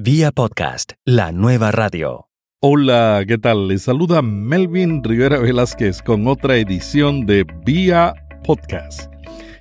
Vía 0.00 0.30
podcast, 0.30 0.92
la 1.04 1.32
nueva 1.32 1.72
radio. 1.72 2.28
Hola, 2.60 3.24
¿qué 3.26 3.36
tal? 3.36 3.66
Les 3.66 3.82
saluda 3.82 4.22
Melvin 4.22 5.02
Rivera 5.02 5.38
Velázquez 5.38 6.02
con 6.02 6.28
otra 6.28 6.56
edición 6.56 7.26
de 7.26 7.44
Vía 7.64 8.14
Podcast. 8.44 9.12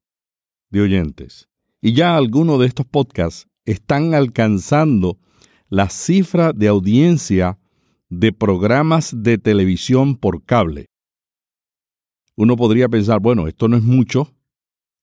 de 0.70 0.81
oyentes. 0.81 1.50
Y 1.83 1.92
ya 1.92 2.17
algunos 2.17 2.58
de 2.61 2.67
estos 2.67 2.86
podcasts 2.86 3.48
están 3.67 4.14
alcanzando 4.14 5.19
la 5.69 5.91
cifra 5.91 6.55
de 6.55 6.69
audiencia 6.69 7.58
de 8.08 8.33
programas 8.33 9.23
de 9.23 9.36
televisión 9.36 10.17
por 10.17 10.45
cable. 10.45 10.86
Uno 12.35 12.57
podría 12.57 12.89
pensar, 12.89 13.20
bueno, 13.20 13.48
esto 13.48 13.68
no 13.68 13.77
es 13.77 13.83
mucho. 13.83 14.33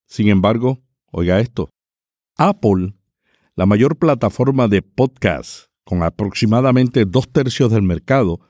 Sin 0.08 0.28
embargo, 0.28 0.80
oiga 1.12 1.40
esto. 1.40 1.70
Apple, 2.36 2.96
la 3.56 3.68
mayor 3.68 3.98
plataforma 3.98 4.68
de 4.68 4.82
podcasts 4.82 5.69
con 5.90 6.04
aproximadamente 6.04 7.06
dos 7.06 7.28
tercios 7.30 7.72
del 7.72 7.82
mercado, 7.82 8.42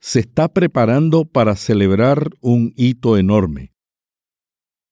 se 0.00 0.18
está 0.18 0.52
preparando 0.52 1.24
para 1.24 1.54
celebrar 1.54 2.30
un 2.40 2.72
hito 2.74 3.16
enorme. 3.16 3.72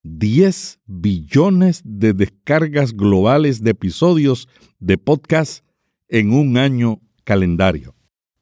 10 0.04 0.78
billones 0.86 1.82
de 1.84 2.12
descargas 2.12 2.92
globales 2.92 3.64
de 3.64 3.72
episodios 3.72 4.46
de 4.78 4.96
podcast 4.96 5.64
en 6.06 6.32
un 6.32 6.56
año 6.56 7.00
calendario. 7.24 7.96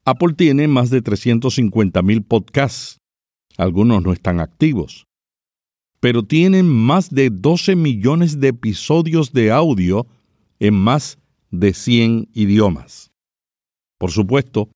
Apple 0.05 0.35
tiene 0.35 0.67
más 0.67 0.91
de 0.91 1.01
350 1.01 2.03
mil 2.03 2.21
podcasts. 2.21 2.99
Algunos 3.57 4.03
no 4.03 4.13
están 4.13 4.39
activos. 4.39 5.07
Pero 5.99 6.21
tienen 6.21 6.69
más 6.69 7.09
de 7.09 7.31
12 7.31 7.75
millones 7.75 8.39
de 8.39 8.49
episodios 8.49 9.33
de 9.33 9.49
audio 9.49 10.05
en 10.59 10.75
más 10.75 11.17
de 11.49 11.73
100 11.73 12.29
idiomas. 12.33 13.16
Por 13.97 14.11
supuesto, 14.11 14.69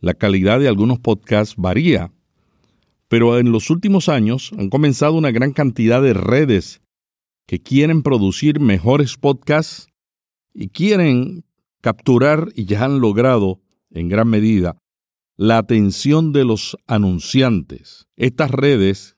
la 0.00 0.14
calidad 0.14 0.60
de 0.60 0.68
algunos 0.68 0.98
podcasts 0.98 1.54
varía, 1.56 2.12
pero 3.08 3.38
en 3.38 3.52
los 3.52 3.70
últimos 3.70 4.08
años 4.08 4.52
han 4.58 4.68
comenzado 4.68 5.14
una 5.14 5.30
gran 5.30 5.52
cantidad 5.52 6.02
de 6.02 6.12
redes 6.12 6.80
que 7.46 7.60
quieren 7.60 8.02
producir 8.02 8.60
mejores 8.60 9.16
podcasts 9.16 9.86
y 10.52 10.68
quieren 10.68 11.44
capturar 11.80 12.48
y 12.54 12.64
ya 12.64 12.84
han 12.84 13.00
logrado 13.00 13.60
en 13.90 14.08
gran 14.08 14.28
medida 14.28 14.76
la 15.36 15.58
atención 15.58 16.32
de 16.32 16.44
los 16.44 16.76
anunciantes. 16.86 18.06
Estas 18.16 18.50
redes 18.50 19.16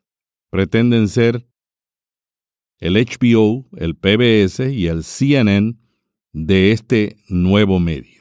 pretenden 0.50 1.08
ser 1.08 1.48
el 2.78 2.94
HBO, 2.94 3.66
el 3.76 3.96
PBS 3.96 4.72
y 4.72 4.86
el 4.86 5.04
CNN 5.04 5.76
de 6.32 6.72
este 6.72 7.16
nuevo 7.28 7.80
medio. 7.80 8.17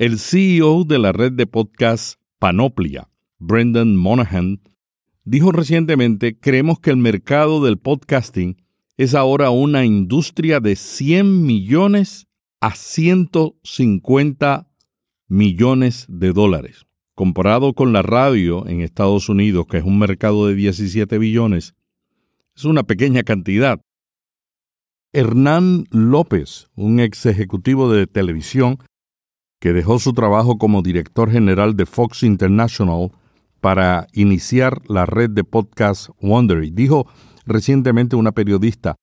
El 0.00 0.18
CEO 0.18 0.84
de 0.84 0.98
la 0.98 1.12
red 1.12 1.32
de 1.32 1.46
podcast 1.46 2.18
Panoplia, 2.38 3.10
Brendan 3.38 3.96
Monahan, 3.96 4.62
dijo 5.24 5.52
recientemente, 5.52 6.38
creemos 6.38 6.80
que 6.80 6.88
el 6.88 6.96
mercado 6.96 7.62
del 7.62 7.76
podcasting 7.76 8.56
es 8.96 9.14
ahora 9.14 9.50
una 9.50 9.84
industria 9.84 10.58
de 10.58 10.76
100 10.76 11.44
millones 11.44 12.28
a 12.62 12.74
150 12.74 14.70
millones 15.28 16.06
de 16.08 16.32
dólares. 16.32 16.86
Comparado 17.14 17.74
con 17.74 17.92
la 17.92 18.00
radio 18.00 18.66
en 18.66 18.80
Estados 18.80 19.28
Unidos, 19.28 19.66
que 19.66 19.76
es 19.76 19.84
un 19.84 19.98
mercado 19.98 20.46
de 20.46 20.54
17 20.54 21.18
billones, 21.18 21.74
es 22.56 22.64
una 22.64 22.84
pequeña 22.84 23.22
cantidad. 23.22 23.82
Hernán 25.12 25.84
López, 25.90 26.70
un 26.74 27.00
ex 27.00 27.26
ejecutivo 27.26 27.92
de 27.92 28.06
televisión, 28.06 28.78
que 29.60 29.72
dejó 29.72 29.98
su 29.98 30.14
trabajo 30.14 30.58
como 30.58 30.82
director 30.82 31.30
general 31.30 31.76
de 31.76 31.86
Fox 31.86 32.22
International 32.22 33.10
para 33.60 34.06
iniciar 34.12 34.80
la 34.88 35.06
red 35.06 35.30
de 35.30 35.44
podcast 35.44 36.08
Wondery. 36.22 36.70
Dijo 36.70 37.06
recientemente 37.44 38.16
una 38.16 38.32
periodista, 38.32 38.96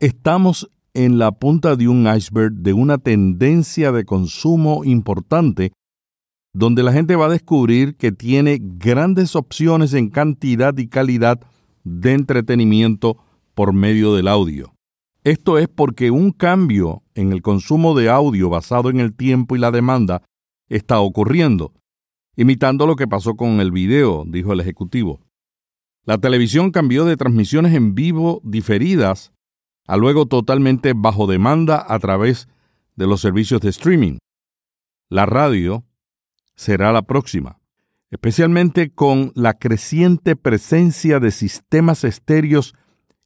estamos 0.00 0.70
en 0.92 1.18
la 1.18 1.32
punta 1.32 1.76
de 1.76 1.88
un 1.88 2.06
iceberg 2.12 2.52
de 2.52 2.72
una 2.72 2.98
tendencia 2.98 3.92
de 3.92 4.04
consumo 4.04 4.82
importante 4.84 5.72
donde 6.52 6.82
la 6.82 6.92
gente 6.92 7.16
va 7.16 7.26
a 7.26 7.30
descubrir 7.30 7.96
que 7.96 8.12
tiene 8.12 8.58
grandes 8.60 9.36
opciones 9.36 9.92
en 9.92 10.08
cantidad 10.08 10.76
y 10.78 10.88
calidad 10.88 11.38
de 11.84 12.14
entretenimiento 12.14 13.18
por 13.54 13.72
medio 13.72 14.14
del 14.14 14.26
audio. 14.26 14.75
Esto 15.26 15.58
es 15.58 15.66
porque 15.66 16.12
un 16.12 16.30
cambio 16.30 17.02
en 17.16 17.32
el 17.32 17.42
consumo 17.42 17.96
de 17.96 18.08
audio 18.08 18.48
basado 18.48 18.90
en 18.90 19.00
el 19.00 19.12
tiempo 19.12 19.56
y 19.56 19.58
la 19.58 19.72
demanda 19.72 20.22
está 20.68 21.00
ocurriendo, 21.00 21.74
imitando 22.36 22.86
lo 22.86 22.94
que 22.94 23.08
pasó 23.08 23.34
con 23.34 23.58
el 23.58 23.72
video, 23.72 24.22
dijo 24.24 24.52
el 24.52 24.60
ejecutivo. 24.60 25.18
La 26.04 26.18
televisión 26.18 26.70
cambió 26.70 27.04
de 27.04 27.16
transmisiones 27.16 27.74
en 27.74 27.96
vivo 27.96 28.40
diferidas 28.44 29.32
a 29.88 29.96
luego 29.96 30.26
totalmente 30.26 30.92
bajo 30.94 31.26
demanda 31.26 31.84
a 31.88 31.98
través 31.98 32.46
de 32.94 33.08
los 33.08 33.20
servicios 33.20 33.60
de 33.62 33.70
streaming. 33.70 34.18
La 35.08 35.26
radio 35.26 35.84
será 36.54 36.92
la 36.92 37.02
próxima, 37.02 37.58
especialmente 38.12 38.90
con 38.90 39.32
la 39.34 39.54
creciente 39.54 40.36
presencia 40.36 41.18
de 41.18 41.32
sistemas 41.32 42.04
estéreos 42.04 42.76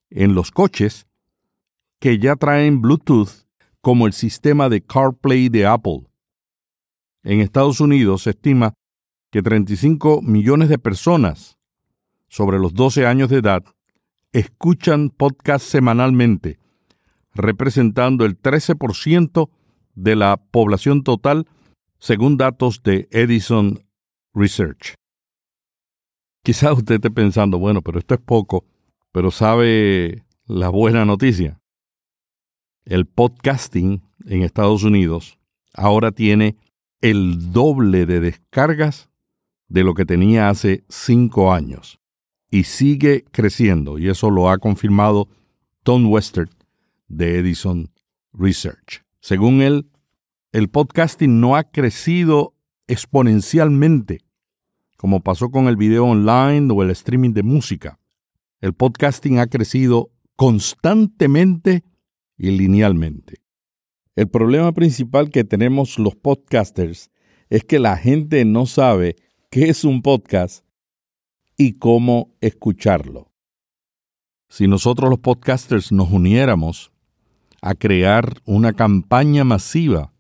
en 0.09 0.35
los 0.35 0.51
coches 0.51 1.07
que 2.01 2.19
ya 2.19 2.35
traen 2.35 2.81
Bluetooth 2.81 3.47
como 3.81 4.07
el 4.07 4.15
sistema 4.15 4.69
de 4.69 4.83
CarPlay 4.83 5.49
de 5.51 5.67
Apple. 5.67 6.09
En 7.23 7.41
Estados 7.41 7.81
Unidos 7.81 8.23
se 8.23 8.31
estima 8.31 8.73
que 9.31 9.43
35 9.43 10.23
millones 10.23 10.69
de 10.71 10.79
personas 10.79 11.59
sobre 12.29 12.59
los 12.59 12.75
12 12.75 13.07
años 13.07 13.29
de 13.29 13.39
edad 13.39 13.63
escuchan 14.33 15.11
podcast 15.11 15.65
semanalmente, 15.67 16.59
representando 17.35 18.25
el 18.25 18.41
13% 18.41 19.51
de 19.95 20.17
la 20.17 20.39
población 20.39 21.03
total, 21.03 21.47
según 21.99 22.39
datos 22.39 22.83
de 22.83 23.09
Edison 23.11 23.85
Research. 24.33 24.95
Quizás 26.43 26.79
usted 26.79 26.95
esté 26.95 27.11
pensando, 27.11 27.59
bueno, 27.59 27.83
pero 27.83 27.99
esto 27.99 28.15
es 28.15 28.21
poco, 28.21 28.65
pero 29.13 29.31
sabe 29.31 30.25
la 30.47 30.71
buena 30.71 31.05
noticia. 31.05 31.60
El 32.91 33.07
podcasting 33.07 34.03
en 34.27 34.43
Estados 34.43 34.83
Unidos 34.83 35.39
ahora 35.75 36.11
tiene 36.11 36.57
el 37.01 37.53
doble 37.53 38.05
de 38.05 38.19
descargas 38.19 39.09
de 39.69 39.85
lo 39.85 39.95
que 39.95 40.05
tenía 40.05 40.49
hace 40.49 40.83
cinco 40.89 41.53
años 41.53 42.01
y 42.51 42.65
sigue 42.65 43.25
creciendo, 43.31 44.01
y 44.01 44.09
eso 44.09 44.29
lo 44.29 44.51
ha 44.51 44.59
confirmado 44.59 45.29
Tom 45.85 46.11
Western 46.11 46.51
de 47.07 47.39
Edison 47.39 47.93
Research. 48.33 49.05
Según 49.21 49.63
él, 49.63 49.89
el 50.51 50.69
podcasting 50.69 51.39
no 51.39 51.55
ha 51.55 51.63
crecido 51.63 52.57
exponencialmente, 52.89 54.25
como 54.97 55.21
pasó 55.21 55.53
con 55.53 55.69
el 55.69 55.77
video 55.77 56.07
online 56.07 56.73
o 56.73 56.83
el 56.83 56.91
streaming 56.91 57.35
de 57.35 57.45
música. 57.45 58.01
El 58.61 58.75
podcasting 58.75 59.39
ha 59.39 59.47
crecido 59.47 60.11
constantemente 60.35 61.85
y 62.41 62.51
linealmente. 62.53 63.43
El 64.17 64.29
problema 64.29 64.73
principal 64.73 65.31
que 65.31 65.45
tenemos 65.45 65.99
los 65.99 66.17
podcasters 66.17 67.11
es 67.51 67.65
que 67.65 67.79
la 67.79 67.99
gente 67.99 68.45
no 68.47 68.65
sabe 68.65 69.17
qué 69.51 69.69
es 69.69 69.85
un 69.85 70.01
podcast 70.01 70.65
y 71.59 71.75
cómo 71.75 72.35
escucharlo. 72.41 73.31
Si 74.49 74.67
nosotros 74.67 75.11
los 75.11 75.19
podcasters 75.19 75.93
nos 75.93 76.11
uniéramos 76.11 76.91
a 77.61 77.75
crear 77.75 78.41
una 78.47 78.73
campaña 78.73 79.45
masiva 79.45 80.15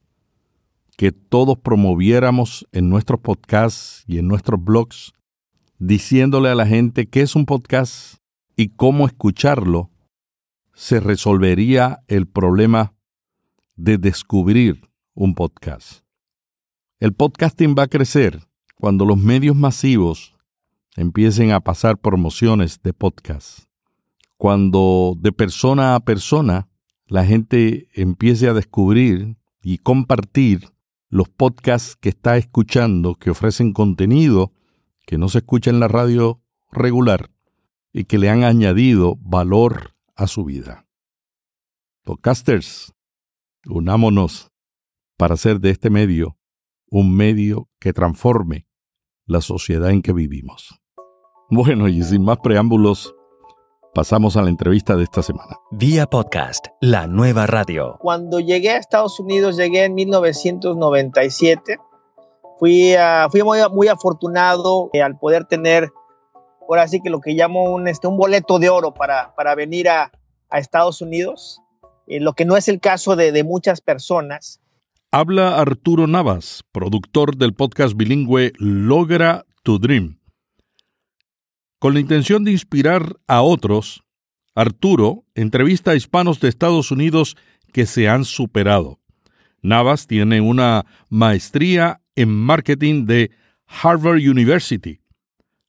que 0.98 1.12
todos 1.12 1.58
promoviéramos 1.58 2.68
en 2.72 2.90
nuestros 2.90 3.20
podcasts 3.20 4.04
y 4.06 4.18
en 4.18 4.28
nuestros 4.28 4.62
blogs, 4.62 5.14
diciéndole 5.78 6.50
a 6.50 6.54
la 6.54 6.66
gente 6.66 7.08
qué 7.08 7.22
es 7.22 7.34
un 7.34 7.46
podcast 7.46 8.16
y 8.56 8.68
cómo 8.68 9.06
escucharlo, 9.06 9.90
se 10.80 10.98
resolvería 10.98 12.02
el 12.08 12.26
problema 12.26 12.94
de 13.76 13.98
descubrir 13.98 14.90
un 15.12 15.34
podcast. 15.34 16.04
El 17.00 17.12
podcasting 17.12 17.74
va 17.78 17.82
a 17.82 17.88
crecer 17.88 18.48
cuando 18.76 19.04
los 19.04 19.18
medios 19.18 19.54
masivos 19.54 20.34
empiecen 20.96 21.52
a 21.52 21.60
pasar 21.60 21.98
promociones 21.98 22.80
de 22.82 22.94
podcast. 22.94 23.66
Cuando 24.38 25.18
de 25.20 25.32
persona 25.32 25.96
a 25.96 26.00
persona 26.00 26.70
la 27.06 27.26
gente 27.26 27.88
empiece 27.92 28.48
a 28.48 28.54
descubrir 28.54 29.36
y 29.62 29.76
compartir 29.76 30.66
los 31.10 31.28
podcasts 31.28 31.94
que 31.94 32.08
está 32.08 32.38
escuchando, 32.38 33.16
que 33.16 33.28
ofrecen 33.28 33.74
contenido 33.74 34.54
que 35.04 35.18
no 35.18 35.28
se 35.28 35.38
escucha 35.38 35.68
en 35.68 35.78
la 35.78 35.88
radio 35.88 36.40
regular 36.72 37.28
y 37.92 38.04
que 38.04 38.16
le 38.16 38.30
han 38.30 38.44
añadido 38.44 39.18
valor 39.20 39.99
a 40.20 40.26
su 40.26 40.44
vida. 40.44 40.86
Podcasters, 42.04 42.92
unámonos 43.66 44.50
para 45.16 45.34
hacer 45.34 45.60
de 45.60 45.70
este 45.70 45.88
medio 45.88 46.36
un 46.90 47.16
medio 47.16 47.68
que 47.80 47.94
transforme 47.94 48.66
la 49.26 49.40
sociedad 49.40 49.90
en 49.90 50.02
que 50.02 50.12
vivimos. 50.12 50.78
Bueno, 51.48 51.88
y 51.88 52.02
sin 52.02 52.22
más 52.22 52.38
preámbulos, 52.42 53.14
pasamos 53.94 54.36
a 54.36 54.42
la 54.42 54.50
entrevista 54.50 54.94
de 54.94 55.04
esta 55.04 55.22
semana. 55.22 55.56
Vía 55.70 56.06
podcast, 56.06 56.66
la 56.82 57.06
nueva 57.06 57.46
radio. 57.46 57.96
Cuando 58.00 58.40
llegué 58.40 58.72
a 58.72 58.76
Estados 58.76 59.18
Unidos, 59.20 59.56
llegué 59.56 59.84
en 59.84 59.94
1997. 59.94 61.78
Fui, 62.58 62.94
fui 63.30 63.42
muy, 63.42 63.58
muy 63.72 63.88
afortunado 63.88 64.90
eh, 64.92 65.00
al 65.00 65.18
poder 65.18 65.46
tener, 65.46 65.90
ahora 66.70 66.88
sí 66.88 67.00
que 67.02 67.10
lo 67.10 67.20
que 67.20 67.32
llamo 67.32 67.74
un, 67.74 67.88
este, 67.88 68.06
un 68.06 68.16
boleto 68.16 68.58
de 68.58 68.70
oro 68.70 68.94
para, 68.94 69.34
para 69.34 69.54
venir 69.54 69.88
a, 69.88 70.10
a 70.48 70.58
Estados 70.58 71.02
Unidos, 71.02 71.60
eh, 72.06 72.20
lo 72.20 72.32
que 72.32 72.44
no 72.44 72.56
es 72.56 72.68
el 72.68 72.80
caso 72.80 73.16
de, 73.16 73.32
de 73.32 73.44
muchas 73.44 73.80
personas. 73.80 74.60
Habla 75.12 75.58
Arturo 75.58 76.06
Navas, 76.06 76.62
productor 76.72 77.36
del 77.36 77.52
podcast 77.54 77.96
bilingüe 77.96 78.52
Logra 78.58 79.44
tu 79.62 79.78
Dream 79.78 80.20
con 81.80 81.94
la 81.94 82.00
intención 82.00 82.44
de 82.44 82.52
inspirar 82.52 83.16
a 83.26 83.40
otros, 83.40 84.04
Arturo 84.54 85.24
entrevista 85.34 85.92
a 85.92 85.96
hispanos 85.96 86.38
de 86.38 86.48
Estados 86.48 86.90
Unidos 86.90 87.36
que 87.72 87.86
se 87.86 88.06
han 88.06 88.26
superado. 88.26 89.00
Navas 89.62 90.06
tiene 90.06 90.42
una 90.42 90.84
maestría 91.08 92.02
en 92.16 92.28
marketing 92.28 93.06
de 93.06 93.30
Harvard 93.66 94.18
University. 94.18 95.00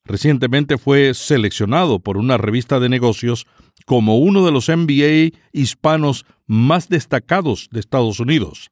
Recientemente 0.03 0.77
fue 0.77 1.13
seleccionado 1.13 1.99
por 1.99 2.17
una 2.17 2.37
revista 2.37 2.79
de 2.79 2.89
negocios 2.89 3.45
como 3.85 4.17
uno 4.17 4.45
de 4.45 4.51
los 4.51 4.69
MBA 4.69 5.37
hispanos 5.51 6.25
más 6.47 6.89
destacados 6.89 7.69
de 7.71 7.79
Estados 7.79 8.19
Unidos. 8.19 8.71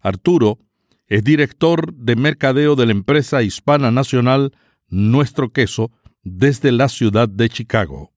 Arturo 0.00 0.58
es 1.06 1.22
director 1.22 1.94
de 1.94 2.16
mercadeo 2.16 2.74
de 2.74 2.86
la 2.86 2.92
empresa 2.92 3.42
hispana 3.42 3.90
nacional 3.90 4.52
Nuestro 4.88 5.50
Queso, 5.52 5.90
desde 6.22 6.72
la 6.72 6.88
ciudad 6.88 7.28
de 7.28 7.48
Chicago. 7.48 8.12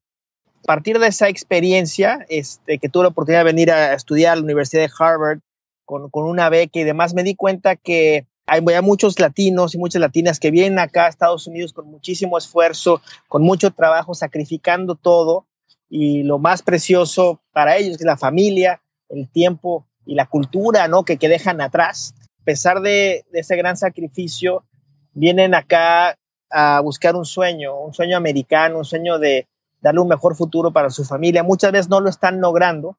A 0.57 0.61
partir 0.63 0.99
de 0.99 1.07
esa 1.07 1.29
experiencia, 1.29 2.25
este, 2.29 2.79
que 2.79 2.89
tuve 2.89 3.03
la 3.03 3.09
oportunidad 3.09 3.41
de 3.41 3.51
venir 3.51 3.71
a 3.71 3.93
estudiar 3.93 4.33
a 4.33 4.35
la 4.37 4.43
Universidad 4.43 4.83
de 4.83 4.91
Harvard 4.97 5.39
con, 5.85 6.09
con 6.09 6.25
una 6.25 6.49
beca 6.49 6.79
y 6.79 6.83
demás, 6.83 7.13
me 7.13 7.23
di 7.23 7.35
cuenta 7.35 7.75
que 7.75 8.27
hay, 8.49 8.81
muchos 8.81 9.19
latinos 9.19 9.75
y 9.75 9.77
muchas 9.77 10.01
latinas 10.01 10.39
que 10.39 10.51
vienen 10.51 10.79
acá 10.79 11.05
a 11.05 11.09
Estados 11.09 11.47
Unidos 11.47 11.73
con 11.73 11.89
muchísimo 11.89 12.37
esfuerzo, 12.37 13.01
con 13.27 13.43
mucho 13.43 13.71
trabajo, 13.71 14.13
sacrificando 14.13 14.95
todo 14.95 15.45
y 15.89 16.23
lo 16.23 16.39
más 16.39 16.61
precioso 16.61 17.41
para 17.51 17.77
ellos 17.77 17.95
es 17.97 18.05
la 18.05 18.17
familia, 18.17 18.81
el 19.09 19.29
tiempo 19.29 19.87
y 20.05 20.15
la 20.15 20.25
cultura 20.25 20.87
¿no? 20.87 21.03
que, 21.03 21.17
que 21.17 21.29
dejan 21.29 21.61
atrás. 21.61 22.13
A 22.41 22.43
pesar 22.43 22.81
de, 22.81 23.25
de 23.31 23.39
ese 23.39 23.55
gran 23.55 23.77
sacrificio, 23.77 24.65
vienen 25.13 25.53
acá 25.53 26.17
a 26.49 26.79
buscar 26.81 27.15
un 27.15 27.25
sueño, 27.25 27.79
un 27.79 27.93
sueño 27.93 28.17
americano, 28.17 28.79
un 28.79 28.85
sueño 28.85 29.19
de 29.19 29.47
darle 29.81 30.01
un 30.01 30.07
mejor 30.07 30.35
futuro 30.35 30.71
para 30.71 30.89
su 30.89 31.05
familia. 31.05 31.43
Muchas 31.43 31.71
veces 31.71 31.89
no 31.89 31.99
lo 31.99 32.09
están 32.09 32.41
logrando 32.41 32.97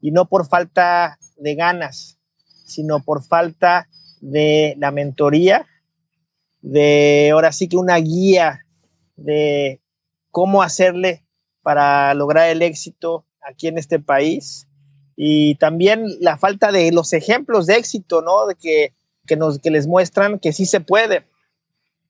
y 0.00 0.10
no 0.10 0.26
por 0.26 0.46
falta 0.46 1.18
de 1.36 1.54
ganas, 1.54 2.18
sino 2.66 3.00
por 3.00 3.22
falta 3.22 3.88
de 4.22 4.74
la 4.78 4.90
mentoría, 4.90 5.66
de 6.62 7.30
ahora 7.32 7.52
sí 7.52 7.68
que 7.68 7.76
una 7.76 7.96
guía 7.96 8.64
de 9.16 9.82
cómo 10.30 10.62
hacerle 10.62 11.26
para 11.60 12.14
lograr 12.14 12.48
el 12.48 12.62
éxito 12.62 13.26
aquí 13.42 13.68
en 13.68 13.76
este 13.76 13.98
país 13.98 14.66
y 15.16 15.56
también 15.56 16.06
la 16.20 16.38
falta 16.38 16.72
de 16.72 16.90
los 16.92 17.12
ejemplos 17.12 17.66
de 17.66 17.74
éxito, 17.74 18.22
¿no? 18.22 18.46
De 18.46 18.54
que, 18.54 18.94
que, 19.26 19.36
nos, 19.36 19.58
que 19.58 19.70
les 19.70 19.86
muestran 19.86 20.38
que 20.38 20.52
sí 20.52 20.64
se 20.64 20.80
puede 20.80 21.26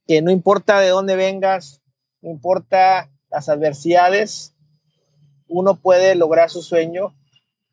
que 0.07 0.23
no 0.23 0.31
importa 0.31 0.81
de 0.81 0.89
dónde 0.89 1.17
vengas, 1.17 1.81
no 2.21 2.31
importa 2.31 3.11
las 3.31 3.49
adversidades, 3.49 4.55
uno 5.49 5.77
puede 5.77 6.15
lograr 6.15 6.51
su 6.51 6.63
sueño 6.63 7.15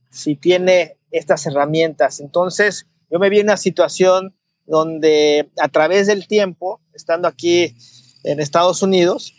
si 0.09 0.35
tiene 0.35 0.97
estas 1.11 1.45
herramientas. 1.45 2.19
Entonces, 2.19 2.87
yo 3.09 3.19
me 3.19 3.29
vi 3.29 3.39
en 3.39 3.47
una 3.47 3.57
situación 3.57 4.35
donde 4.65 5.49
a 5.59 5.67
través 5.69 6.07
del 6.07 6.27
tiempo, 6.27 6.79
estando 6.93 7.27
aquí 7.27 7.75
en 8.23 8.39
Estados 8.39 8.83
Unidos, 8.83 9.33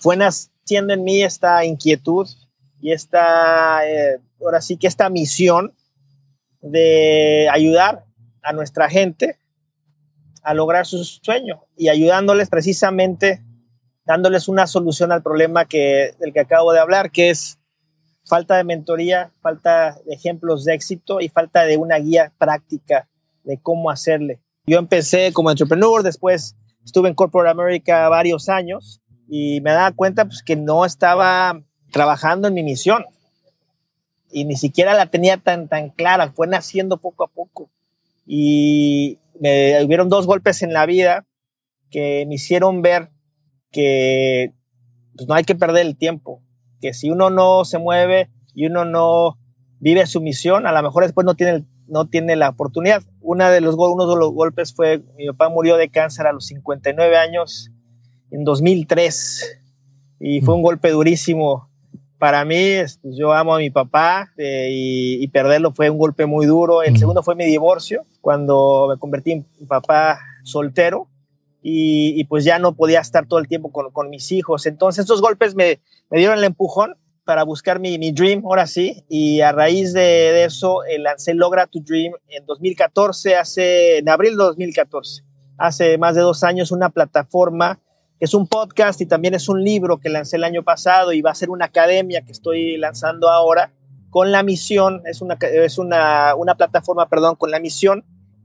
fue 0.00 0.16
naciendo 0.16 0.92
en 0.92 1.04
mí 1.04 1.22
esta 1.22 1.64
inquietud 1.64 2.28
y 2.80 2.92
esta, 2.92 3.88
eh, 3.88 4.18
ahora 4.40 4.60
sí 4.60 4.76
que 4.76 4.88
esta 4.88 5.08
misión 5.08 5.74
de 6.60 7.48
ayudar 7.50 8.04
a 8.42 8.52
nuestra 8.52 8.90
gente 8.90 9.38
a 10.42 10.54
lograr 10.54 10.86
su 10.86 11.04
sueño 11.04 11.64
y 11.76 11.88
ayudándoles 11.88 12.50
precisamente, 12.50 13.42
dándoles 14.04 14.48
una 14.48 14.66
solución 14.66 15.12
al 15.12 15.22
problema 15.22 15.64
que, 15.64 16.14
del 16.18 16.32
que 16.32 16.40
acabo 16.40 16.72
de 16.72 16.80
hablar, 16.80 17.10
que 17.12 17.30
es 17.30 17.58
falta 18.24 18.56
de 18.56 18.64
mentoría, 18.64 19.32
falta 19.40 19.98
de 20.06 20.14
ejemplos 20.14 20.64
de 20.64 20.74
éxito 20.74 21.20
y 21.20 21.28
falta 21.28 21.64
de 21.64 21.76
una 21.76 21.98
guía 21.98 22.32
práctica 22.38 23.08
de 23.44 23.58
cómo 23.60 23.90
hacerle. 23.90 24.40
Yo 24.66 24.78
empecé 24.78 25.32
como 25.32 25.50
entrepreneur, 25.50 26.02
después 26.02 26.56
estuve 26.84 27.08
en 27.08 27.14
Corporate 27.14 27.50
America 27.50 28.08
varios 28.08 28.48
años 28.48 29.00
y 29.28 29.60
me 29.60 29.72
daba 29.72 29.92
cuenta 29.92 30.24
pues, 30.24 30.42
que 30.42 30.56
no 30.56 30.84
estaba 30.84 31.60
trabajando 31.90 32.48
en 32.48 32.54
mi 32.54 32.62
misión 32.62 33.04
y 34.32 34.44
ni 34.44 34.56
siquiera 34.56 34.94
la 34.94 35.06
tenía 35.06 35.36
tan, 35.36 35.68
tan 35.68 35.90
clara, 35.90 36.32
fue 36.32 36.46
naciendo 36.46 36.96
poco 36.96 37.24
a 37.24 37.28
poco. 37.28 37.70
Y 38.26 39.18
me 39.38 39.84
hubieron 39.84 40.08
dos 40.08 40.26
golpes 40.26 40.62
en 40.62 40.72
la 40.72 40.86
vida 40.86 41.26
que 41.90 42.24
me 42.26 42.36
hicieron 42.36 42.80
ver 42.80 43.10
que 43.70 44.52
pues, 45.16 45.28
no 45.28 45.34
hay 45.34 45.44
que 45.44 45.54
perder 45.54 45.86
el 45.86 45.96
tiempo, 45.96 46.42
que 46.82 46.92
si 46.92 47.10
uno 47.10 47.30
no 47.30 47.64
se 47.64 47.78
mueve 47.78 48.28
y 48.54 48.66
uno 48.66 48.84
no 48.84 49.38
vive 49.78 50.04
su 50.06 50.20
misión, 50.20 50.66
a 50.66 50.72
lo 50.72 50.82
mejor 50.82 51.04
después 51.04 51.24
no 51.24 51.34
tiene, 51.34 51.64
no 51.86 52.06
tiene 52.06 52.36
la 52.36 52.50
oportunidad. 52.50 53.02
Una 53.20 53.50
de 53.50 53.60
los, 53.62 53.76
uno 53.76 54.06
de 54.06 54.16
los 54.16 54.32
golpes 54.32 54.74
fue, 54.74 55.02
mi 55.16 55.26
papá 55.28 55.48
murió 55.48 55.76
de 55.76 55.88
cáncer 55.88 56.26
a 56.26 56.32
los 56.32 56.46
59 56.46 57.16
años 57.16 57.70
en 58.30 58.44
2003 58.44 59.60
y 60.20 60.40
fue 60.40 60.54
un 60.54 60.62
golpe 60.62 60.90
durísimo 60.90 61.70
para 62.18 62.44
mí. 62.44 62.56
Este, 62.56 63.08
yo 63.14 63.32
amo 63.32 63.54
a 63.54 63.58
mi 63.58 63.70
papá 63.70 64.32
eh, 64.36 64.68
y, 64.70 65.28
perderlo 65.28 65.72
fue 65.72 65.88
un 65.88 65.98
golpe 65.98 66.26
muy 66.26 66.46
duro. 66.46 66.82
El 66.82 66.98
segundo 66.98 67.22
fue 67.22 67.34
mi 67.36 67.44
divorcio, 67.44 68.04
cuando 68.20 68.88
me 68.90 68.98
convertí 68.98 69.32
en 69.32 69.46
papá 69.68 70.18
soltero 70.42 71.08
y, 71.62 72.24
pues 72.24 72.44
ya 72.44 72.58
no 72.58 72.74
podía 72.74 73.00
estar 73.00 73.26
todo 73.26 73.38
el 73.38 73.46
tiempo 73.46 73.70
con, 73.70 74.10
mis 74.10 74.32
hijos. 74.32 74.66
Entonces 74.66 75.02
estos 75.02 75.20
golpes 75.20 75.54
me, 75.54 75.80
dieron 76.10 76.38
el 76.38 76.44
empujón 76.44 76.96
para 77.24 77.44
buscar 77.44 77.78
mi, 77.78 78.12
dream, 78.12 78.42
ahora 78.44 78.66
sí, 78.66 79.04
y 79.08 79.40
a 79.40 79.52
raíz 79.52 79.92
de, 79.92 80.00
de 80.00 80.44
eso 80.44 80.84
eh, 80.84 80.98
lancé 80.98 81.34
Logra 81.34 81.68
tu 81.68 81.80
Dream 81.80 82.14
en 82.28 82.44
2014, 82.46 83.36
hace, 83.36 83.98
en 83.98 84.08
abril 84.08 84.32
de 84.32 84.44
2014, 84.44 85.22
hace 85.56 85.98
más 85.98 86.16
de 86.16 86.22
dos 86.22 86.42
años, 86.42 86.72
una 86.72 86.90
plataforma 86.90 87.78
que 88.18 88.24
es 88.24 88.34
un 88.34 88.48
podcast 88.48 89.00
y 89.00 89.06
también 89.06 89.34
es 89.34 89.48
un 89.48 89.62
libro 89.62 89.98
que 89.98 90.08
lancé 90.08 90.36
el 90.36 90.44
año 90.44 90.64
pasado 90.64 91.12
y 91.12 91.22
va 91.22 91.30
a 91.30 91.34
ser 91.34 91.50
una 91.50 91.66
academia 91.66 92.22
que 92.22 92.32
estoy 92.32 92.76
lanzando 92.76 93.28
ahora 93.28 93.72
con 94.10 94.30
la 94.30 94.42
misión, 94.42 95.02
es 95.06 95.22
una, 95.22 95.38
es 95.40 95.78
una, 95.78 96.34
una 96.34 96.54
plataforma, 96.56 97.08
perdón, 97.08 97.36
con 97.36 97.50
la 97.50 97.60
misión 97.60 98.04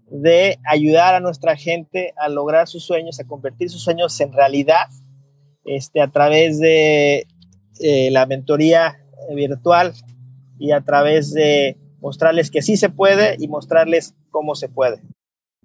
de 0.09 0.57
ayudar 0.65 1.15
a 1.15 1.19
nuestra 1.19 1.55
gente 1.55 2.13
a 2.17 2.29
lograr 2.29 2.67
sus 2.67 2.85
sueños, 2.85 3.19
a 3.19 3.27
convertir 3.27 3.69
sus 3.69 3.83
sueños 3.83 4.19
en 4.21 4.31
realidad, 4.31 4.87
este, 5.65 6.01
a 6.01 6.07
través 6.09 6.59
de 6.59 7.27
eh, 7.79 8.11
la 8.11 8.25
mentoría 8.25 8.97
virtual 9.35 9.93
y 10.57 10.71
a 10.71 10.81
través 10.81 11.33
de 11.33 11.77
mostrarles 11.99 12.51
que 12.51 12.61
sí 12.61 12.77
se 12.77 12.89
puede 12.89 13.35
y 13.39 13.47
mostrarles 13.47 14.15
cómo 14.29 14.55
se 14.55 14.69
puede. 14.69 15.01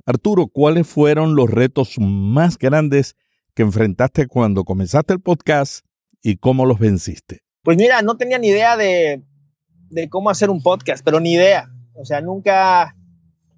Arturo, 0.04 0.48
¿cuáles 0.48 0.86
fueron 0.88 1.36
los 1.36 1.48
retos 1.48 1.94
más 1.98 2.58
grandes 2.58 3.14
que 3.54 3.62
enfrentaste 3.62 4.26
cuando 4.26 4.64
comenzaste 4.64 5.12
el 5.14 5.20
podcast 5.20 5.84
y 6.20 6.38
cómo 6.38 6.66
los 6.66 6.78
venciste? 6.80 7.42
Pues 7.62 7.76
mira, 7.76 8.02
no 8.02 8.16
tenía 8.16 8.38
ni 8.38 8.48
idea 8.48 8.76
de, 8.76 9.22
de 9.90 10.08
cómo 10.08 10.30
hacer 10.30 10.50
un 10.50 10.62
podcast, 10.62 11.04
pero 11.04 11.20
ni 11.20 11.34
idea. 11.34 11.68
O 11.94 12.04
sea, 12.04 12.20
nunca 12.20 12.96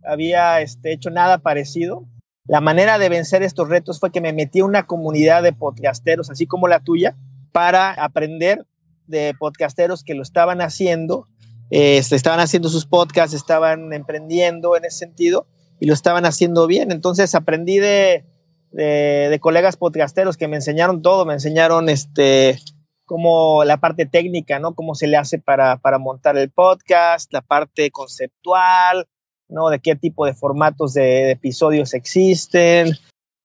había 0.07 0.61
este, 0.61 0.93
hecho 0.93 1.11
nada 1.11 1.39
parecido. 1.39 2.07
La 2.47 2.61
manera 2.61 2.99
de 2.99 3.09
vencer 3.09 3.43
estos 3.43 3.69
retos 3.69 4.01
fue 4.01 4.13
que 4.13 4.21
me 4.21 4.33
metí 4.33 4.59
en 4.59 4.67
una 4.67 4.87
comunidad 4.87 5.43
de 5.43 5.53
podcasteros, 5.53 6.31
así 6.31 6.47
como 6.47 6.69
la 6.69 6.81
tuya, 6.81 7.17
para 7.53 7.93
aprender 7.93 8.67
de 9.07 9.35
podcasteros 9.39 10.05
que 10.05 10.15
lo 10.15 10.23
estaban 10.23 10.61
haciendo, 10.61 11.27
este, 11.71 12.17
estaban 12.17 12.41
haciendo 12.41 12.69
sus 12.69 12.87
podcasts, 12.87 13.35
estaban 13.35 13.93
emprendiendo 13.93 14.77
en 14.77 14.85
ese 14.85 14.99
sentido 14.99 15.47
y 15.81 15.87
lo 15.87 15.95
estaban 15.95 16.27
haciendo 16.27 16.67
bien. 16.67 16.93
Entonces 16.93 17.35
aprendí 17.35 17.79
de, 17.79 18.25
de, 18.73 19.39
colegas 19.41 19.77
podcasteros 19.77 20.37
que 20.37 20.49
me 20.49 20.57
enseñaron 20.57 21.01
todo, 21.01 21.25
me 21.25 21.35
enseñaron 21.35 21.89
este, 21.89 22.59
como 23.05 23.65
la 23.65 23.79
parte 23.79 24.07
técnica, 24.07 24.59
¿no? 24.59 24.75
Cómo 24.75 24.95
se 24.95 25.07
le 25.07 25.17
hace 25.17 25.39
para, 25.39 25.79
para 25.79 25.99
montar 25.99 26.37
el 26.37 26.51
podcast, 26.51 27.33
la 27.33 27.41
parte 27.41 27.91
conceptual, 27.91 29.07
¿no? 29.55 29.71
De 29.71 29.79
qué 29.79 29.95
tipo 29.97 30.27
de 30.27 30.35
formatos 30.35 30.93
de, 30.93 31.31
episodios 31.31 31.95
existen. 31.95 32.93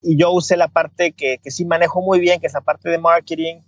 Y 0.02 0.18
yo 0.18 0.32
usé 0.32 0.58
la 0.58 0.68
parte 0.68 1.12
que, 1.12 1.38
que, 1.38 1.52
sí 1.52 1.66
manejo 1.66 2.02
muy 2.02 2.20
bien, 2.20 2.40
que 2.40 2.48
es 2.48 2.54
la 2.54 2.62
parte 2.62 2.90
de 2.90 2.98
marketing, 2.98 3.62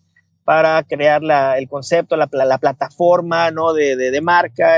para 0.43 0.83
crear 0.83 1.21
la, 1.21 1.57
el 1.57 1.69
concepto, 1.69 2.17
la, 2.17 2.27
la, 2.31 2.57
plataforma, 2.57 3.51
¿no? 3.51 3.73
De, 3.73 3.95
de, 3.95 4.11
de, 4.11 4.21
marca 4.21 4.77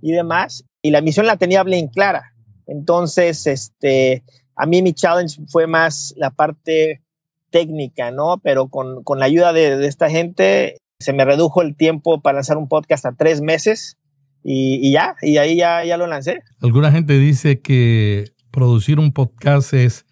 y 0.00 0.12
demás. 0.12 0.64
Y 0.80 0.90
la 0.90 1.00
misión 1.00 1.26
la 1.26 1.36
tenía 1.36 1.62
bien 1.62 1.88
clara. 1.88 2.32
Entonces, 2.66 3.46
este, 3.46 4.22
a 4.56 4.66
mí 4.66 4.82
mi 4.82 4.94
challenge 4.94 5.40
fue 5.48 5.66
más 5.66 6.14
la 6.16 6.30
parte 6.30 7.02
técnica, 7.50 8.10
¿no? 8.10 8.38
Pero 8.42 8.68
con, 8.68 9.02
con 9.04 9.18
la 9.18 9.26
ayuda 9.26 9.52
de, 9.52 9.76
de, 9.76 9.86
esta 9.86 10.08
gente 10.08 10.78
se 10.98 11.12
me 11.12 11.24
redujo 11.24 11.62
el 11.62 11.76
tiempo 11.76 12.20
para 12.20 12.36
lanzar 12.36 12.56
un 12.56 12.68
podcast 12.68 13.04
a 13.04 13.12
tres 13.12 13.40
meses 13.40 13.98
y, 14.44 14.92
ya, 14.92 15.14
y 15.22 15.36
ahí 15.36 15.56
ya, 15.56 15.84
ya 15.84 15.96
lo 15.96 16.06
lancé. 16.06 16.42
Alguna 16.60 16.90
gente 16.90 17.18
dice 17.18 17.60
que 17.60 18.32
producir 18.50 18.98
un 18.98 19.12
podcast 19.12 19.72
es 19.72 20.04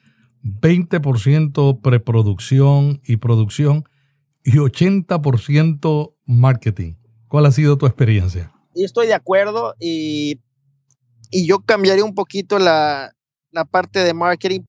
20% 0.43 1.81
preproducción 1.81 3.01
y 3.05 3.17
producción 3.17 3.85
y 4.45 4.53
80% 4.53 6.15
marketing. 6.27 6.95
¿Cuál 7.29 7.47
ha 7.47 7.53
sido 7.53 7.77
tu 7.77 7.87
experiencia? 7.87 8.53
Y 8.75 8.85
estoy 8.85 9.07
de 9.07 9.15
acuerdo 9.15 9.75
y, 9.79 10.41
y 11.31 11.47
yo 11.47 11.61
cambiaría 11.61 12.05
un 12.05 12.15
poquito 12.15 12.59
la, 12.59 13.13
la, 13.51 13.65
parte 13.65 14.01
de 14.01 14.15
marketing. 14.15 14.63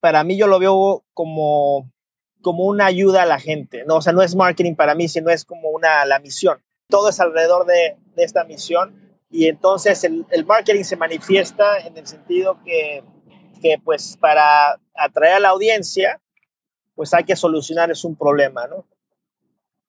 Para 0.00 0.22
mí 0.24 0.36
yo 0.36 0.46
lo 0.46 0.58
veo 0.58 1.04
como, 1.14 1.90
como 2.42 2.64
una 2.64 2.86
ayuda 2.86 3.22
a 3.22 3.26
la 3.26 3.38
gente, 3.38 3.84
¿no? 3.86 3.96
O 3.96 4.02
sea, 4.02 4.12
no 4.12 4.22
es 4.22 4.34
marketing 4.34 4.74
para 4.74 4.94
mí, 4.94 5.08
sino 5.08 5.30
es 5.30 5.44
como 5.44 5.70
una, 5.70 6.04
la 6.04 6.18
misión. 6.18 6.58
Todo 6.88 7.08
es 7.08 7.20
alrededor 7.20 7.66
de, 7.66 7.96
esta 8.16 8.44
misión 8.44 9.18
y 9.28 9.48
entonces 9.48 10.04
el, 10.04 10.24
el, 10.30 10.46
marketing 10.46 10.84
se 10.84 10.96
manifiesta 10.96 11.78
en 11.78 11.98
el 11.98 12.06
sentido 12.06 12.62
que, 12.64 13.02
que, 13.60 13.78
pues 13.82 14.16
para 14.20 14.78
atraer 14.94 15.34
a 15.34 15.40
la 15.40 15.48
audiencia, 15.48 16.20
pues 16.94 17.12
hay 17.12 17.24
que 17.24 17.34
solucionar 17.34 17.90
es 17.90 18.04
un 18.04 18.14
problema, 18.14 18.68
¿no? 18.68 18.86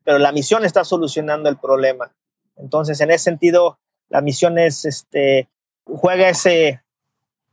Pero 0.04 0.18
la 0.18 0.32
misión 0.32 0.66
está 0.66 0.84
solucionando 0.84 1.50
el 1.50 1.58
problema. 1.58 2.12
Entonces, 2.58 3.00
en 3.02 3.12
ese 3.12 3.26
sentido, 3.26 3.78
la 4.10 4.22
misión 4.22 4.58
es, 4.58 4.86
este, 4.86 5.50
juega 5.84 6.30
ese, 6.30 6.82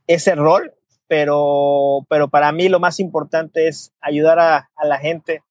ese 0.07 0.35
rol, 0.35 0.73
pero, 1.07 2.05
pero 2.09 2.29
para 2.29 2.51
mí 2.51 2.69
lo 2.69 2.79
más 2.79 2.99
importante 2.99 3.67
es 3.67 3.91
ayudar 4.01 4.39
a, 4.39 4.69
a 4.75 4.85
la 4.85 4.97
gente 4.97 5.43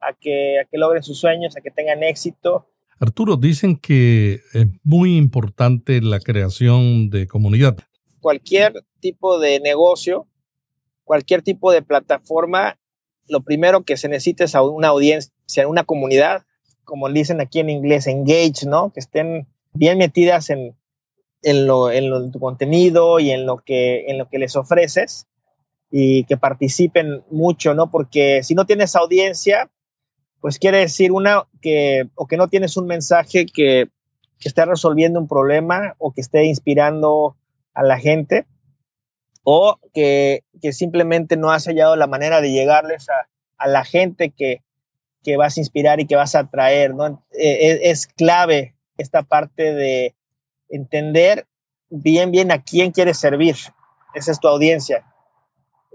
a 0.00 0.12
que, 0.12 0.60
a 0.60 0.64
que 0.64 0.78
logren 0.78 1.02
sus 1.02 1.18
sueños, 1.18 1.56
a 1.56 1.60
que 1.60 1.70
tengan 1.70 2.02
éxito 2.02 2.66
Arturo, 3.00 3.36
dicen 3.36 3.76
que 3.76 4.42
es 4.52 4.66
muy 4.84 5.16
importante 5.16 6.02
la 6.02 6.20
creación 6.20 7.08
de 7.08 7.26
comunidad. 7.26 7.78
Cualquier 8.20 8.84
tipo 9.00 9.38
de 9.38 9.58
negocio, 9.58 10.26
cualquier 11.04 11.40
tipo 11.40 11.72
de 11.72 11.80
plataforma, 11.80 12.78
lo 13.26 13.40
primero 13.40 13.84
que 13.84 13.96
se 13.96 14.08
necesita 14.08 14.44
es 14.44 14.54
una 14.54 14.88
audiencia, 14.88 15.66
una 15.66 15.84
comunidad, 15.84 16.44
como 16.84 17.08
dicen 17.08 17.40
aquí 17.40 17.60
en 17.60 17.70
inglés, 17.70 18.06
engage, 18.06 18.66
¿no? 18.66 18.92
Que 18.92 19.00
estén 19.00 19.48
bien 19.72 19.96
metidas 19.96 20.50
en, 20.50 20.76
en, 21.42 21.66
lo, 21.66 21.90
en 21.90 22.30
tu 22.30 22.38
contenido 22.38 23.18
y 23.18 23.30
en 23.30 23.46
lo, 23.46 23.58
que, 23.64 24.04
en 24.08 24.18
lo 24.18 24.28
que 24.28 24.38
les 24.38 24.56
ofreces 24.56 25.26
y 25.90 26.24
que 26.24 26.36
participen 26.36 27.24
mucho, 27.30 27.72
¿no? 27.72 27.90
Porque 27.90 28.42
si 28.42 28.54
no 28.54 28.66
tienes 28.66 28.94
audiencia, 28.94 29.70
pues 30.40 30.58
quiere 30.58 30.78
decir 30.78 31.12
una 31.12 31.46
que 31.60 32.08
o 32.14 32.26
que 32.26 32.36
no 32.36 32.48
tienes 32.48 32.76
un 32.76 32.86
mensaje 32.86 33.46
que, 33.46 33.88
que 34.38 34.48
esté 34.48 34.64
resolviendo 34.64 35.20
un 35.20 35.28
problema 35.28 35.94
o 35.98 36.12
que 36.12 36.20
esté 36.20 36.44
inspirando 36.44 37.36
a 37.74 37.82
la 37.82 37.98
gente 37.98 38.46
o 39.42 39.78
que, 39.92 40.44
que 40.60 40.72
simplemente 40.72 41.36
no 41.36 41.50
has 41.50 41.66
hallado 41.66 41.96
la 41.96 42.06
manera 42.06 42.40
de 42.40 42.52
llegarles 42.52 43.08
a, 43.08 43.28
a 43.58 43.68
la 43.68 43.84
gente 43.84 44.30
que, 44.30 44.62
que, 45.22 45.36
vas 45.36 45.56
a 45.56 45.60
inspirar 45.60 46.00
y 46.00 46.06
que 46.06 46.16
vas 46.16 46.34
a 46.34 46.40
atraer, 46.40 46.94
¿no? 46.94 47.24
Es, 47.30 47.40
e, 47.40 47.90
es, 47.90 48.06
clave 48.06 48.74
esta 48.98 49.22
parte 49.22 49.74
de 49.74 50.14
entender 50.68 51.46
bien, 51.88 52.30
bien 52.30 52.52
a 52.52 52.62
quién 52.62 52.92
quieres 52.92 53.18
servir. 53.18 53.56
Esa 54.14 54.32
es 54.32 54.40
tu 54.40 54.48
audiencia. 54.48 55.04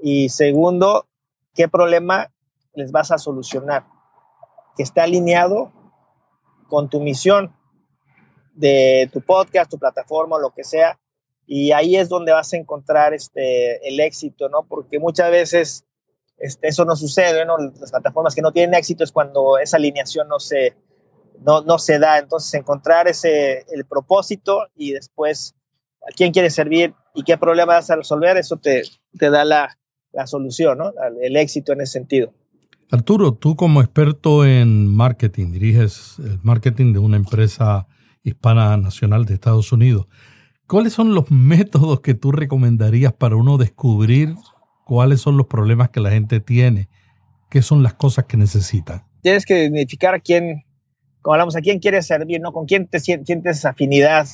Y 0.02 0.30
segundo, 0.30 1.08
qué 1.54 1.68
problema 1.68 2.32
les 2.74 2.92
vas 2.92 3.12
a 3.12 3.18
solucionar 3.18 3.86
que 4.75 4.84
está 4.84 5.03
alineado 5.03 5.72
con 6.67 6.89
tu 6.89 7.00
misión 7.00 7.55
de 8.53 9.10
tu 9.12 9.22
podcast, 9.22 9.70
tu 9.70 9.77
plataforma, 9.77 10.39
lo 10.39 10.51
que 10.51 10.63
sea. 10.63 11.00
Y 11.46 11.72
ahí 11.72 11.96
es 11.96 12.10
donde 12.10 12.32
vas 12.32 12.53
a 12.53 12.58
encontrar 12.58 13.13
este, 13.13 13.88
el 13.88 14.00
éxito, 14.00 14.50
¿no? 14.50 14.63
Porque 14.67 15.00
muchas 15.00 15.29
veces 15.29 15.86
este, 16.38 16.67
eso 16.67 16.86
no 16.86 16.96
sucede, 16.96 17.46
¿no? 17.46 17.58
Las 17.58 17.91
plataformas 17.91 18.34
que 18.34 18.41
no 18.41 18.51
tienen 18.51 18.74
éxito 18.74 19.03
es 19.03 19.12
cuando 19.12 19.58
esa 19.58 19.77
alineación 19.77 20.27
no 20.27 20.39
se, 20.39 20.75
no, 21.39 21.62
no 21.62 21.77
se 21.77 22.00
da. 22.00 22.17
Entonces, 22.17 22.53
encontrar 22.55 23.08
ese, 23.08 23.65
el 23.72 23.86
propósito 23.86 24.67
y 24.75 24.94
después 24.94 25.55
a 26.01 26.12
quién 26.15 26.32
quieres 26.32 26.55
servir 26.55 26.94
y 27.13 27.24
qué 27.24 27.38
problema 27.38 27.74
vas 27.74 27.89
a 27.89 27.96
resolver, 27.96 28.38
eso 28.38 28.58
te, 28.58 28.84
te 29.17 29.29
da 29.29 29.46
la, 29.46 29.77
la 30.12 30.27
solución, 30.27 30.77
¿no? 30.77 30.94
El 31.22 31.36
éxito 31.36 31.74
en 31.74 31.82
ese 31.82 31.94
sentido. 31.94 32.34
Arturo, 32.92 33.34
tú 33.34 33.56
como 33.56 33.82
experto 33.82 34.46
en 34.46 34.88
marketing, 34.88 35.51
diriges 35.51 36.18
el 36.20 36.39
marketing 36.44 36.94
de 36.94 37.00
una 37.00 37.18
empresa 37.18 37.88
hispana 38.24 38.77
nacional 38.77 39.25
de 39.25 39.34
Estados 39.34 39.72
Unidos. 39.72 40.08
¿Cuáles 40.68 40.94
son 40.94 41.13
los 41.13 41.30
métodos 41.32 42.01
que 42.01 42.13
tú 42.13 42.32
recomendarías 42.32 43.13
para 43.13 43.36
uno 43.36 43.58
descubrir 43.58 44.36
cuáles 44.86 45.22
son 45.22 45.38
los 45.38 45.48
problemas 45.48 45.89
que 45.89 46.00
la 46.00 46.12
gente 46.12 46.39
tiene? 46.39 46.89
¿Qué 47.50 47.62
son 47.62 47.84
las 47.84 47.94
cosas 47.94 48.25
que 48.25 48.38
necesita? 48.38 49.08
Tienes 49.22 49.46
que 49.46 49.65
identificar 49.65 50.15
a 50.15 50.20
quién, 50.20 50.63
como 51.22 51.34
hablamos, 51.34 51.56
¿a 51.56 51.62
quién 51.62 51.80
quieres 51.80 52.08
servir? 52.08 52.42
¿no? 52.42 52.51
¿Con 52.51 52.65
quién 52.65 52.88
te 52.88 53.00
sientes 53.00 53.65
afinidad? 53.65 54.27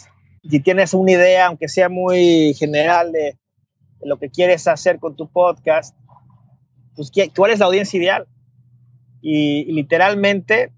Si 0.50 0.60
tienes 0.60 0.93
una 0.93 1.12
idea, 1.12 1.48
aunque 1.48 1.67
sea 1.67 1.89
muy 1.89 2.53
general, 2.55 3.12
de, 3.12 3.38
lo 4.03 4.17
que 4.17 4.29
quieres 4.29 4.67
hacer 4.67 5.00
con 5.00 5.15
tu 5.15 5.29
podcast, 5.29 5.96
pues 6.96 7.12
¿cuál 7.36 7.51
es 7.51 7.60
la 7.60 7.65
audiencia 7.65 7.98
ideal? 7.98 8.27
Y, 9.21 9.71
literalmente 9.71 10.71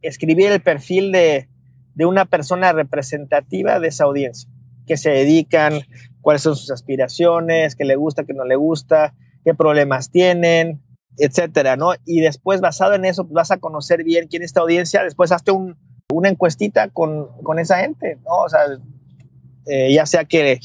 escribir 0.00 0.52
el 0.52 0.60
perfil 0.60 1.10
de, 1.10 1.48
de 1.94 2.06
una 2.06 2.24
persona 2.24 2.72
representativa 2.72 3.80
de 3.80 3.88
esa 3.88 4.04
audiencia, 4.04 4.48
que 4.86 4.96
se 4.96 5.10
dedican, 5.10 5.80
cuáles 6.20 6.42
son 6.42 6.56
sus 6.56 6.70
aspiraciones, 6.70 7.74
qué 7.74 7.84
le 7.84 7.96
gusta, 7.96 8.24
qué 8.24 8.34
no 8.34 8.44
le 8.44 8.56
gusta, 8.56 9.14
qué 9.44 9.54
problemas 9.54 10.10
tienen, 10.10 10.80
etcétera, 11.18 11.76
¿no? 11.76 11.92
Y 12.04 12.20
después, 12.20 12.60
basado 12.60 12.94
en 12.94 13.04
eso, 13.04 13.24
vas 13.24 13.50
a 13.50 13.58
conocer 13.58 14.04
bien 14.04 14.28
quién 14.28 14.42
es 14.42 14.50
esta 14.50 14.60
audiencia. 14.60 15.02
Después, 15.02 15.32
hazte 15.32 15.50
un, 15.50 15.76
una 16.12 16.28
encuestita 16.28 16.88
con, 16.88 17.28
con, 17.42 17.58
esa 17.58 17.78
gente, 17.78 18.18
¿no? 18.24 18.44
O 18.44 18.48
sea, 18.48 18.60
eh, 19.66 19.92
ya 19.92 20.06
sea 20.06 20.24
que, 20.24 20.60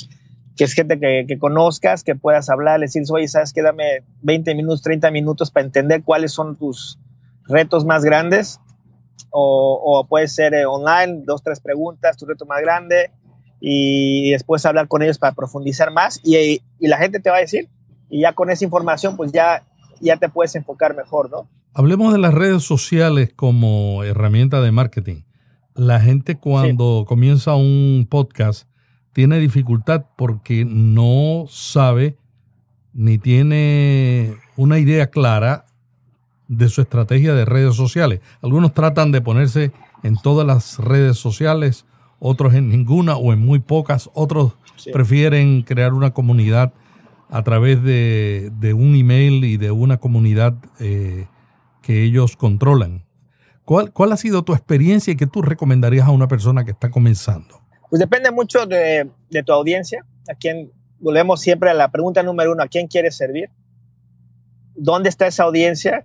que 0.56 0.64
es 0.64 0.74
gente 0.74 1.00
que, 1.00 1.26
que, 1.28 1.38
conozcas, 1.38 2.04
que 2.04 2.16
puedas 2.16 2.50
hablar, 2.50 2.80
decir, 2.80 3.04
oye, 3.12 3.28
¿sabes 3.28 3.54
qué? 3.54 3.62
Dame 3.62 4.04
20 4.22 4.56
minutos, 4.56 4.82
30 4.84 5.12
minutos 5.12 5.52
para 5.52 5.66
entender 5.66 6.04
cuáles 6.04 6.32
son 6.32 6.56
tus 6.56 7.00
retos 7.48 7.86
más 7.86 8.04
grandes. 8.04 8.60
O, 9.30 9.82
o 9.84 10.08
puede 10.08 10.28
ser 10.28 10.54
eh, 10.54 10.66
online, 10.66 11.24
dos, 11.26 11.42
tres 11.42 11.60
preguntas, 11.60 12.18
tu 12.18 12.26
reto 12.26 12.46
más 12.46 12.62
grande, 12.62 13.10
y 13.60 14.32
después 14.32 14.64
hablar 14.66 14.88
con 14.88 15.02
ellos 15.02 15.18
para 15.18 15.34
profundizar 15.34 15.92
más. 15.92 16.20
Y, 16.24 16.62
y 16.80 16.88
la 16.88 16.98
gente 16.98 17.20
te 17.20 17.32
va 17.32 17.38
a 17.38 17.40
decir, 17.40 17.70
y 18.10 18.22
ya 18.22 18.34
con 18.34 18.52
esa 18.52 18.64
información, 18.64 19.18
pues 19.18 19.32
ya 19.32 19.64
ya 20.04 20.18
te 20.18 20.30
puedes 20.30 20.56
enfocar 20.56 20.96
mejor, 20.96 21.32
¿no? 21.32 21.48
Hablemos 21.74 22.14
de 22.14 22.20
las 22.20 22.34
redes 22.34 22.64
sociales 22.64 23.32
como 23.36 24.04
herramienta 24.04 24.62
de 24.62 24.72
marketing. 24.72 25.24
La 25.74 26.00
gente 26.00 26.38
cuando 26.38 27.06
comienza 27.08 27.56
un 27.56 28.06
podcast 28.10 28.68
tiene 29.14 29.40
dificultad 29.40 30.06
porque 30.18 30.66
no 30.66 31.46
sabe 31.48 32.18
ni 32.94 33.18
tiene 33.18 34.36
una 34.56 34.80
idea 34.80 35.10
clara 35.10 35.66
de 36.48 36.68
su 36.70 36.82
estrategia 36.82 37.34
de 37.34 37.46
redes 37.46 37.76
sociales. 37.76 38.22
Algunos 38.42 38.74
tratan 38.74 39.12
de 39.12 39.22
ponerse 39.22 39.72
en 40.04 40.18
todas 40.18 40.46
las 40.46 40.80
redes 40.80 41.18
sociales, 41.18 41.86
otros 42.20 42.54
en 42.54 42.70
ninguna 42.70 43.16
o 43.16 43.34
en 43.34 43.40
muy 43.40 43.60
pocas, 43.60 44.10
otros 44.14 44.54
prefieren 44.92 45.62
crear 45.64 45.94
una 45.94 46.12
comunidad 46.12 46.74
a 47.30 47.44
través 47.44 47.82
de, 47.82 48.76
un 48.76 48.96
email 48.96 49.44
y 49.44 49.58
de 49.58 49.72
una 49.72 49.98
comunidad 49.98 50.56
eh, 50.80 51.28
que 51.82 52.04
ellos 52.04 52.36
controlan. 52.36 53.06
¿Cuál, 53.66 53.92
¿Cuál 53.92 54.12
ha 54.12 54.18
sido 54.18 54.44
tu 54.44 54.54
experiencia 54.54 55.14
y 55.14 55.16
qué 55.16 55.26
tú 55.26 55.42
recomendarías 55.42 56.08
a 56.08 56.12
una 56.12 56.28
persona 56.28 56.66
que 56.66 56.72
está 56.72 56.92
comenzando? 56.92 57.63
Pues 57.94 58.00
depende 58.00 58.32
mucho 58.32 58.66
de, 58.66 59.08
tu 59.46 59.54
audiencia, 59.54 60.04
a 60.28 60.34
quién, 60.34 60.72
volvemos 60.98 61.42
siempre 61.42 61.70
a 61.70 61.76
la 61.76 61.92
pregunta 61.92 62.24
número 62.24 62.52
uno, 62.52 62.64
¿a 62.64 62.68
quién 62.68 62.88
quieres 62.88 63.16
servir? 63.16 63.52
¿Dónde 64.74 65.10
está 65.10 65.28
esa 65.28 65.44
audiencia? 65.44 66.04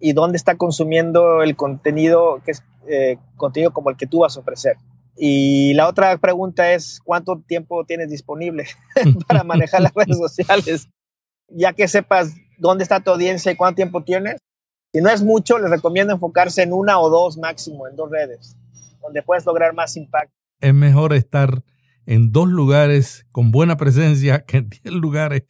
¿Y 0.00 0.14
dónde 0.14 0.36
está 0.36 0.56
consumiendo 0.56 1.44
el 1.44 1.54
contenido 1.54 2.42
que 2.44 2.50
es 2.50 2.64
eh, 2.88 3.18
contenido 3.36 3.72
como 3.72 3.88
el 3.88 3.96
que 3.96 4.08
tú 4.08 4.18
vas 4.18 4.36
a 4.36 4.40
ofrecer? 4.40 4.78
Y 5.16 5.74
la 5.74 5.86
otra 5.86 6.18
pregunta 6.18 6.72
es, 6.72 7.00
¿cuánto 7.04 7.40
tiempo 7.46 7.84
tienes 7.84 8.10
disponible 8.10 8.66
para 9.28 9.44
manejar 9.44 9.80
las 9.82 9.94
redes 9.94 10.18
sociales? 10.18 10.88
Ya 11.46 11.72
que 11.72 11.86
sepas 11.86 12.34
dónde 12.58 12.82
está 12.82 12.98
tu 12.98 13.12
audiencia 13.12 13.52
y 13.52 13.56
cuánto 13.56 13.76
tiempo 13.76 14.02
tienes. 14.02 14.40
Si 14.92 15.00
no 15.00 15.08
es 15.08 15.22
mucho, 15.22 15.60
les 15.60 15.70
recomiendo 15.70 16.12
enfocarse 16.12 16.62
en 16.62 16.72
una 16.72 16.98
o 16.98 17.08
dos 17.08 17.38
máximo, 17.38 17.86
en 17.86 17.94
dos 17.94 18.10
redes, 18.10 18.56
donde 19.00 19.22
puedes 19.22 19.46
lograr 19.46 19.72
más 19.72 19.96
impacto. 19.96 20.36
Es 20.60 20.74
mejor 20.74 21.12
estar 21.12 21.62
en 22.06 22.32
dos 22.32 22.48
lugares 22.48 23.26
con 23.32 23.50
buena 23.50 23.76
presencia 23.76 24.40
que 24.46 24.58
en 24.58 24.68
diez 24.68 24.94
lugares 24.94 25.44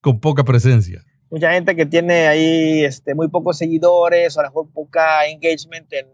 con 0.00 0.20
poca 0.20 0.44
presencia. 0.44 1.02
Mucha 1.30 1.52
gente 1.52 1.74
que 1.74 1.86
tiene 1.86 2.26
ahí 2.28 2.84
este, 2.84 3.14
muy 3.14 3.28
pocos 3.28 3.58
seguidores 3.58 4.36
o 4.36 4.40
a 4.40 4.44
lo 4.44 4.48
mejor 4.50 4.70
poca 4.72 5.26
engagement 5.26 5.92
en 5.92 6.06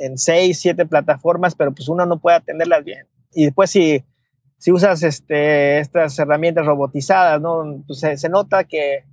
en 0.00 0.18
seis, 0.18 0.60
siete 0.60 0.86
plataformas, 0.86 1.54
pero 1.54 1.72
pues 1.72 1.88
uno 1.88 2.06
no 2.06 2.18
puede 2.18 2.36
atenderlas 2.36 2.84
bien. 2.84 3.06
Y 3.32 3.44
después 3.44 3.70
si, 3.70 4.04
si 4.58 4.72
usas 4.72 5.02
este, 5.02 5.78
estas 5.78 6.18
herramientas 6.18 6.66
robotizadas, 6.66 7.40
¿no? 7.40 7.84
Pues 7.86 8.00
se, 8.00 8.28
nota 8.28 8.64
que, 8.64 9.04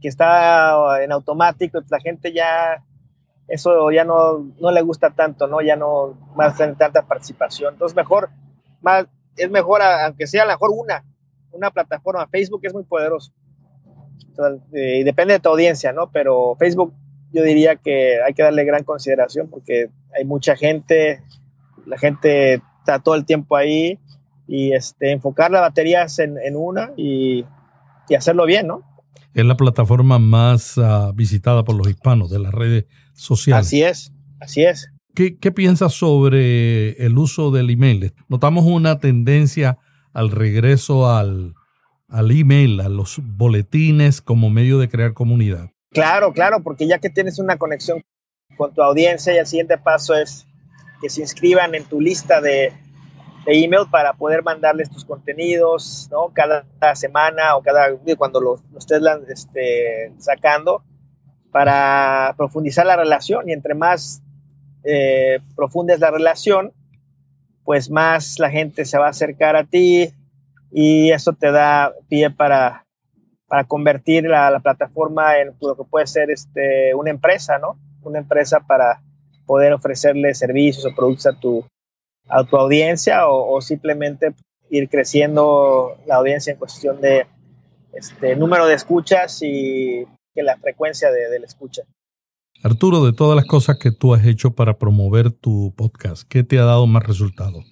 que, 0.00 0.08
está 0.08 1.02
en 1.02 1.12
automático 1.12 1.80
pues 1.80 1.90
la 1.90 2.00
gente 2.00 2.32
ya, 2.32 2.84
eso 3.48 3.90
ya 3.90 4.04
no, 4.04 4.38
no 4.60 4.70
le 4.70 4.82
gusta 4.82 5.10
tanto, 5.10 5.46
¿no? 5.46 5.60
Ya 5.60 5.76
no 5.76 6.16
tener 6.56 6.76
tanta 6.76 7.02
participación. 7.02 7.74
Entonces 7.74 7.96
mejor, 7.96 8.30
más, 8.80 9.06
es 9.36 9.50
mejor, 9.50 9.82
aunque 9.82 10.26
sea 10.26 10.42
a 10.42 10.46
lo 10.46 10.52
mejor 10.52 10.70
una, 10.72 11.04
una 11.52 11.70
plataforma. 11.70 12.26
Facebook 12.28 12.60
es 12.64 12.74
muy 12.74 12.84
poderoso. 12.84 13.32
Eh, 14.72 14.98
y 14.98 15.02
depende 15.04 15.34
de 15.34 15.40
tu 15.40 15.48
audiencia, 15.48 15.92
¿no? 15.92 16.10
Pero 16.10 16.56
Facebook 16.58 16.92
yo 17.32 17.42
diría 17.42 17.76
que 17.76 18.20
hay 18.22 18.34
que 18.34 18.42
darle 18.42 18.64
gran 18.64 18.84
consideración 18.84 19.48
porque 19.48 19.90
hay 20.16 20.24
mucha 20.24 20.56
gente, 20.56 21.22
la 21.86 21.98
gente 21.98 22.62
está 22.80 22.98
todo 23.00 23.14
el 23.14 23.24
tiempo 23.24 23.56
ahí 23.56 23.98
y 24.46 24.72
este, 24.72 25.10
enfocar 25.10 25.50
las 25.50 25.62
baterías 25.62 26.18
en, 26.18 26.38
una 26.56 26.92
y, 26.96 27.44
hacerlo 28.16 28.46
bien, 28.46 28.68
¿no? 28.68 28.82
Es 29.34 29.44
la 29.44 29.56
plataforma 29.56 30.18
más 30.18 30.78
ah, 30.78 31.12
visitada 31.14 31.64
por 31.64 31.76
los 31.76 31.88
hispanos 31.88 32.30
de 32.30 32.38
las 32.38 32.52
redes 32.52 32.86
sociales. 33.12 33.66
Así 33.66 33.82
es, 33.82 34.12
así 34.40 34.62
es. 34.62 34.90
¿Qué, 35.14 35.38
¿Qué, 35.38 35.50
piensas 35.50 35.94
sobre 35.94 36.92
el 37.04 37.16
uso 37.16 37.50
del 37.50 37.70
email? 37.70 38.12
Notamos 38.28 38.64
una 38.64 38.98
tendencia 38.98 39.78
al 40.12 40.30
regreso 40.30 41.10
al, 41.10 41.54
al 42.08 42.30
email, 42.30 42.80
a 42.80 42.88
los 42.88 43.20
boletines 43.22 44.20
como 44.20 44.50
medio 44.50 44.78
de 44.78 44.88
crear 44.88 45.14
comunidad. 45.14 45.70
Claro, 45.90 46.32
claro, 46.32 46.62
porque 46.62 46.86
ya 46.86 46.98
que 46.98 47.10
tienes 47.10 47.38
una 47.38 47.56
conexión 47.56 48.02
con 48.56 48.74
tu 48.74 48.82
audiencia 48.82 49.34
y 49.34 49.38
el 49.38 49.46
siguiente 49.46 49.78
paso 49.78 50.14
es 50.14 50.46
que 51.00 51.08
se 51.08 51.22
inscriban 51.22 51.74
en 51.74 51.84
tu 51.84 52.00
lista 52.00 52.40
de, 52.40 52.72
email 53.54 53.84
para 53.90 54.12
poder 54.14 54.42
mandarles 54.42 54.90
tus 54.90 55.04
contenidos, 55.04 56.08
¿no? 56.10 56.32
Cada, 56.32 56.64
semana 56.94 57.56
o 57.56 57.62
cada, 57.62 57.88
cuando 58.16 58.40
los, 58.40 58.60
estés 58.76 59.02
este, 59.28 60.12
sacando 60.18 60.82
para 61.50 62.34
profundizar 62.36 62.86
la 62.86 62.96
relación 62.96 63.48
y 63.48 63.52
entre 63.52 63.74
más 63.74 64.22
eh, 64.84 65.40
profundes 65.54 66.00
la 66.00 66.10
relación, 66.10 66.72
pues 67.64 67.90
más 67.90 68.38
la 68.38 68.50
gente 68.50 68.84
se 68.84 68.98
va 68.98 69.06
a 69.06 69.10
acercar 69.10 69.56
a 69.56 69.64
ti 69.64 70.10
y 70.70 71.10
eso 71.10 71.32
te 71.32 71.50
da 71.50 71.92
pie 72.08 72.30
para 72.30 72.86
para 73.48 73.64
convertir 73.64 74.24
la, 74.24 74.58
plataforma 74.60 75.38
en 75.38 75.54
lo 75.60 75.76
que 75.76 75.84
puede 75.84 76.06
ser 76.06 76.30
este, 76.30 76.94
una 76.94 77.10
empresa, 77.10 77.58
¿no? 77.58 77.78
Una 78.02 78.18
empresa 78.18 78.60
para 78.60 79.00
poder 79.46 79.72
ofrecerle 79.72 80.34
servicios 80.34 80.84
o 80.86 80.94
productos 80.94 81.26
a 81.26 81.38
tu, 81.38 81.64
a 82.28 82.44
tu 82.44 82.56
audiencia 82.56 83.28
o, 83.28 83.60
simplemente 83.60 84.34
ir 84.70 84.88
creciendo 84.88 85.96
la 86.06 86.16
audiencia 86.16 86.52
en 86.52 86.58
cuestión 86.58 87.00
de 87.00 87.26
este, 87.92 88.34
número 88.36 88.66
de 88.66 88.74
escuchas 88.74 89.40
y 89.42 90.04
que 90.34 90.42
la 90.42 90.56
frecuencia 90.56 91.10
de, 91.10 91.30
de 91.30 91.38
la 91.38 91.46
escucha. 91.46 91.82
Arturo, 92.62 93.04
de 93.04 93.12
todas 93.12 93.36
las 93.36 93.46
cosas 93.46 93.78
que 93.78 93.92
tú 93.92 94.14
has 94.14 94.24
hecho 94.26 94.52
para 94.54 94.78
promover 94.78 95.30
tu 95.30 95.72
podcast, 95.76 96.26
¿qué 96.28 96.42
te 96.42 96.58
ha 96.58 96.64
dado 96.64 96.86
más 96.86 97.04
resultado? 97.04 97.62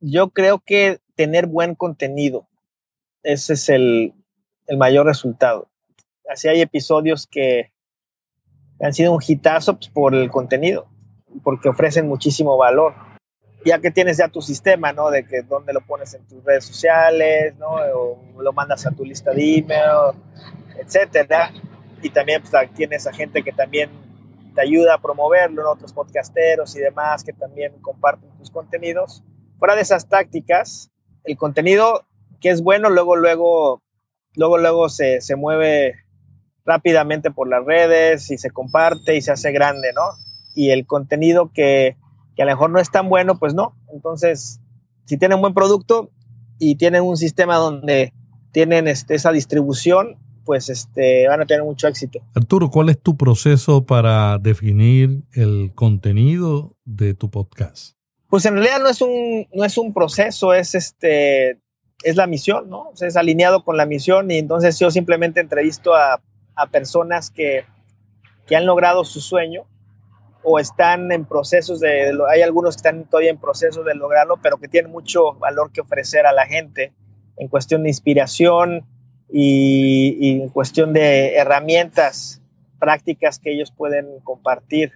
Yo 0.00 0.30
creo 0.30 0.60
que 0.64 0.98
tener 1.14 1.46
buen 1.46 1.74
contenido, 1.74 2.48
ese 3.22 3.52
es 3.52 3.68
el, 3.68 4.14
el 4.66 4.76
mayor 4.76 5.06
resultado. 5.06 5.68
Así 6.28 6.48
hay 6.48 6.60
episodios 6.60 7.26
que 7.26 7.72
han 8.80 8.92
sido 8.92 9.12
un 9.12 9.22
hitazo 9.26 9.76
pues, 9.76 9.88
por 9.90 10.14
el 10.14 10.30
contenido, 10.30 10.88
porque 11.44 11.68
ofrecen 11.68 12.08
muchísimo 12.08 12.56
valor. 12.56 12.94
Ya 13.64 13.78
que 13.78 13.90
tienes 13.90 14.16
ya 14.16 14.28
tu 14.28 14.42
sistema, 14.42 14.92
¿no? 14.92 15.10
De 15.10 15.24
que 15.24 15.42
dónde 15.42 15.72
lo 15.72 15.80
pones 15.80 16.14
en 16.14 16.26
tus 16.26 16.42
redes 16.44 16.64
sociales, 16.64 17.54
¿no? 17.58 17.76
O 17.94 18.42
lo 18.42 18.52
mandas 18.52 18.86
a 18.86 18.90
tu 18.90 19.04
lista 19.04 19.32
de 19.32 19.58
email, 19.58 20.16
etcétera. 20.78 21.52
Y 22.02 22.10
también 22.10 22.42
pues, 22.42 22.72
tienes 22.74 23.06
a 23.06 23.12
gente 23.12 23.42
que 23.42 23.52
también 23.52 23.90
te 24.54 24.60
ayuda 24.60 24.94
a 24.94 24.98
promoverlo, 25.00 25.70
otros 25.70 25.92
podcasteros 25.92 26.76
y 26.76 26.80
demás 26.80 27.24
que 27.24 27.32
también 27.32 27.72
comparten 27.80 28.30
tus 28.38 28.50
contenidos. 28.50 29.22
Fuera 29.58 29.76
de 29.76 29.82
esas 29.82 30.08
tácticas, 30.08 30.90
el 31.24 31.36
contenido 31.36 32.06
que 32.40 32.50
es 32.50 32.62
bueno, 32.62 32.90
luego, 32.90 33.14
luego 33.16 33.82
luego, 34.34 34.58
luego 34.58 34.88
se, 34.88 35.20
se 35.20 35.36
mueve 35.36 35.94
rápidamente 36.64 37.30
por 37.30 37.48
las 37.48 37.64
redes 37.64 38.30
y 38.30 38.38
se 38.38 38.50
comparte 38.50 39.16
y 39.16 39.22
se 39.22 39.32
hace 39.32 39.52
grande, 39.52 39.92
¿no? 39.94 40.02
Y 40.54 40.70
el 40.70 40.86
contenido 40.86 41.50
que, 41.52 41.96
que 42.34 42.42
a 42.42 42.46
lo 42.46 42.52
mejor 42.52 42.70
no 42.70 42.78
es 42.80 42.90
tan 42.90 43.08
bueno, 43.08 43.38
pues 43.38 43.54
no. 43.54 43.76
Entonces, 43.92 44.60
si 45.04 45.18
tienen 45.18 45.36
un 45.36 45.42
buen 45.42 45.54
producto 45.54 46.10
y 46.58 46.76
tienen 46.76 47.02
un 47.02 47.16
sistema 47.16 47.56
donde 47.56 48.12
tienen 48.52 48.88
este, 48.88 49.14
esa 49.14 49.32
distribución, 49.32 50.18
pues 50.44 50.68
este, 50.68 51.28
van 51.28 51.40
a 51.40 51.46
tener 51.46 51.64
mucho 51.64 51.88
éxito. 51.88 52.20
Arturo, 52.34 52.70
¿cuál 52.70 52.88
es 52.88 53.00
tu 53.00 53.16
proceso 53.16 53.86
para 53.86 54.38
definir 54.38 55.24
el 55.32 55.72
contenido 55.74 56.76
de 56.84 57.14
tu 57.14 57.30
podcast? 57.30 57.96
Pues 58.28 58.46
en 58.46 58.54
realidad 58.54 58.80
no 58.80 58.88
es 58.88 59.00
un, 59.02 59.46
no 59.52 59.64
es 59.64 59.76
un 59.78 59.92
proceso, 59.92 60.54
es, 60.54 60.74
este, 60.74 61.60
es 62.02 62.16
la 62.16 62.26
misión, 62.26 62.68
¿no? 62.70 62.88
O 62.88 62.96
sea, 62.96 63.08
es 63.08 63.16
alineado 63.16 63.64
con 63.64 63.76
la 63.76 63.86
misión 63.86 64.30
y 64.30 64.38
entonces 64.38 64.78
yo 64.78 64.90
simplemente 64.90 65.40
entrevisto 65.40 65.94
a, 65.94 66.20
a 66.54 66.66
personas 66.68 67.30
que, 67.30 67.64
que 68.46 68.56
han 68.56 68.66
logrado 68.66 69.04
su 69.04 69.20
sueño 69.20 69.64
o 70.44 70.58
están 70.58 71.12
en 71.12 71.24
procesos 71.24 71.80
de, 71.80 72.12
hay 72.30 72.42
algunos 72.42 72.74
que 72.74 72.78
están 72.78 73.04
todavía 73.04 73.30
en 73.30 73.38
proceso 73.38 73.84
de 73.84 73.94
lograrlo, 73.94 74.38
pero 74.42 74.58
que 74.58 74.68
tienen 74.68 74.90
mucho 74.90 75.34
valor 75.34 75.72
que 75.72 75.80
ofrecer 75.80 76.26
a 76.26 76.32
la 76.32 76.46
gente 76.46 76.92
en 77.36 77.48
cuestión 77.48 77.82
de 77.82 77.90
inspiración 77.90 78.86
y, 79.30 80.40
en 80.42 80.48
cuestión 80.48 80.92
de 80.92 81.36
herramientas 81.36 82.42
prácticas 82.78 83.38
que 83.38 83.52
ellos 83.52 83.70
pueden 83.70 84.20
compartir 84.24 84.92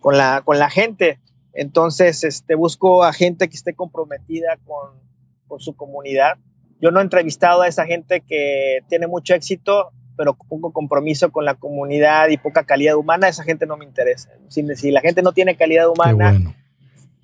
con 0.00 0.18
la, 0.18 0.42
con 0.44 0.58
la 0.58 0.68
gente. 0.68 1.20
Entonces, 1.52 2.24
este, 2.24 2.54
busco 2.54 3.04
a 3.04 3.12
gente 3.12 3.48
que 3.48 3.56
esté 3.56 3.74
comprometida 3.74 4.58
con, 4.64 5.00
con 5.46 5.60
su 5.60 5.74
comunidad. 5.74 6.38
Yo 6.80 6.90
no 6.90 7.00
he 7.00 7.02
entrevistado 7.02 7.62
a 7.62 7.68
esa 7.68 7.86
gente 7.86 8.22
que 8.22 8.80
tiene 8.88 9.06
mucho 9.06 9.34
éxito 9.34 9.92
pero 10.20 10.34
poco 10.34 10.70
compromiso 10.70 11.32
con 11.32 11.46
la 11.46 11.54
comunidad 11.54 12.28
y 12.28 12.36
poca 12.36 12.64
calidad 12.64 12.94
humana, 12.96 13.26
esa 13.26 13.42
gente 13.42 13.64
no 13.64 13.78
me 13.78 13.86
interesa. 13.86 14.28
Si, 14.48 14.62
si 14.76 14.90
la 14.90 15.00
gente 15.00 15.22
no 15.22 15.32
tiene 15.32 15.56
calidad 15.56 15.88
humana, 15.88 16.38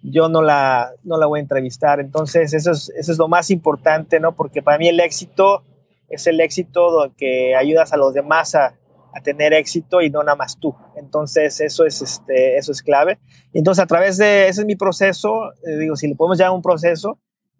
yo 0.02 0.30
no 0.30 0.40
la, 0.40 0.92
no 1.04 1.18
la 1.18 1.26
voy 1.26 1.40
a 1.40 1.42
entrevistar. 1.42 2.00
Entonces, 2.00 2.54
eso 2.54 2.70
es, 2.70 2.88
eso 2.96 3.12
es 3.12 3.18
lo 3.18 3.28
más 3.28 3.50
importante, 3.50 4.18
¿no? 4.18 4.34
Porque 4.34 4.62
para 4.62 4.78
mí 4.78 4.88
el 4.88 4.98
éxito 5.00 5.62
es 6.08 6.26
el 6.26 6.40
éxito 6.40 7.12
que 7.18 7.54
ayudas 7.54 7.92
a 7.92 7.98
los 7.98 8.14
demás 8.14 8.54
a, 8.54 8.78
a 9.12 9.20
tener 9.20 9.52
éxito 9.52 10.00
y 10.00 10.08
no 10.08 10.22
nada 10.22 10.36
más 10.36 10.58
tú. 10.58 10.74
Entonces, 10.96 11.60
eso 11.60 11.84
es, 11.84 12.00
este, 12.00 12.56
eso 12.56 12.72
es 12.72 12.80
clave. 12.80 13.18
Entonces, 13.52 13.84
a 13.84 13.86
través 13.86 14.16
de, 14.16 14.48
ese 14.48 14.62
es 14.62 14.66
mi 14.66 14.76
proceso, 14.76 15.52
eh, 15.66 15.76
digo, 15.80 15.96
si 15.96 16.08
le 16.08 16.14
podemos 16.14 16.38
llamar 16.38 16.56
un 16.56 16.62
proceso, 16.62 17.18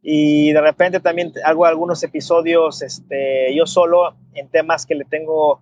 y 0.09 0.53
de 0.53 0.61
repente 0.61 1.01
también 1.01 1.33
hago 1.45 1.67
algunos 1.67 2.01
episodios 2.05 2.81
este, 2.81 3.53
yo 3.57 3.67
solo 3.67 4.15
en 4.35 4.49
temas 4.49 4.87
que 4.87 4.95
le 4.95 5.05
tengo 5.05 5.61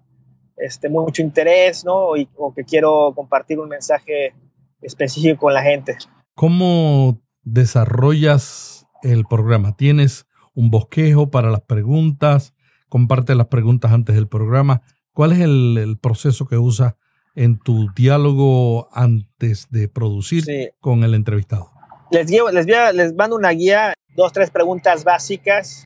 este, 0.58 0.90
mucho 0.90 1.22
interés, 1.22 1.82
¿no? 1.82 2.14
Y, 2.14 2.28
o 2.36 2.52
que 2.52 2.62
quiero 2.62 3.14
compartir 3.14 3.58
un 3.58 3.70
mensaje 3.70 4.34
específico 4.82 5.38
con 5.38 5.54
la 5.54 5.62
gente. 5.62 5.96
¿Cómo 6.34 7.22
desarrollas 7.42 8.86
el 9.02 9.24
programa? 9.24 9.78
¿Tienes 9.78 10.26
un 10.52 10.70
bosquejo 10.70 11.30
para 11.30 11.50
las 11.50 11.62
preguntas? 11.62 12.52
¿Comparte 12.90 13.34
las 13.34 13.46
preguntas 13.46 13.92
antes 13.92 14.14
del 14.14 14.28
programa? 14.28 14.82
¿Cuál 15.14 15.32
es 15.32 15.40
el, 15.40 15.98
proceso 16.02 16.44
que 16.44 16.58
usas 16.58 16.96
en 17.34 17.58
tu 17.58 17.90
diálogo 17.96 18.90
antes 18.92 19.70
de 19.70 19.88
producir 19.88 20.44
con 20.80 21.02
el 21.02 21.14
entrevistado? 21.14 21.70
Les, 22.10 22.30
les, 22.30 22.66
les 22.94 23.14
mando 23.14 23.36
una 23.36 23.50
guía 23.50 23.93
dos, 24.14 24.32
tres 24.32 24.50
preguntas 24.50 25.04
básicas, 25.04 25.84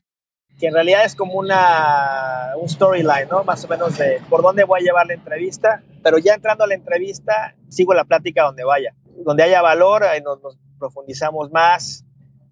que 0.59 0.67
en 0.67 0.73
realidad 0.73 1.05
es 1.05 1.15
como 1.15 1.33
una, 1.35 2.53
un 2.61 2.67
storyline, 2.67 3.29
¿no? 3.29 3.43
Más 3.43 3.63
o 3.63 3.67
menos 3.67 3.97
de 3.97 4.21
por 4.29 4.41
dónde 4.41 4.65
voy 4.65 4.81
a 4.81 4.83
llevar 4.83 5.07
la 5.07 5.13
entrevista, 5.13 5.81
pero 6.03 6.17
ya 6.17 6.33
entrando 6.33 6.65
a 6.65 6.67
la 6.67 6.75
entrevista, 6.75 7.55
sigo 7.69 7.93
la 7.93 8.03
plática 8.03 8.43
donde 8.43 8.63
vaya. 8.63 8.93
Donde 9.23 9.43
haya 9.43 9.61
valor, 9.61 10.03
ahí 10.03 10.21
nos, 10.21 10.39
profundizamos 10.77 11.51
más 11.51 12.05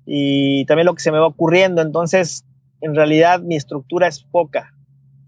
y 0.05 0.65
también 0.65 0.85
lo 0.85 0.93
que 0.93 1.01
se 1.01 1.11
me 1.11 1.19
va 1.19 1.27
ocurriendo. 1.27 1.81
Entonces, 1.81 2.45
en 2.81 2.95
realidad 2.95 3.41
mi 3.41 3.55
estructura 3.55 4.07
es 4.07 4.23
poca, 4.23 4.73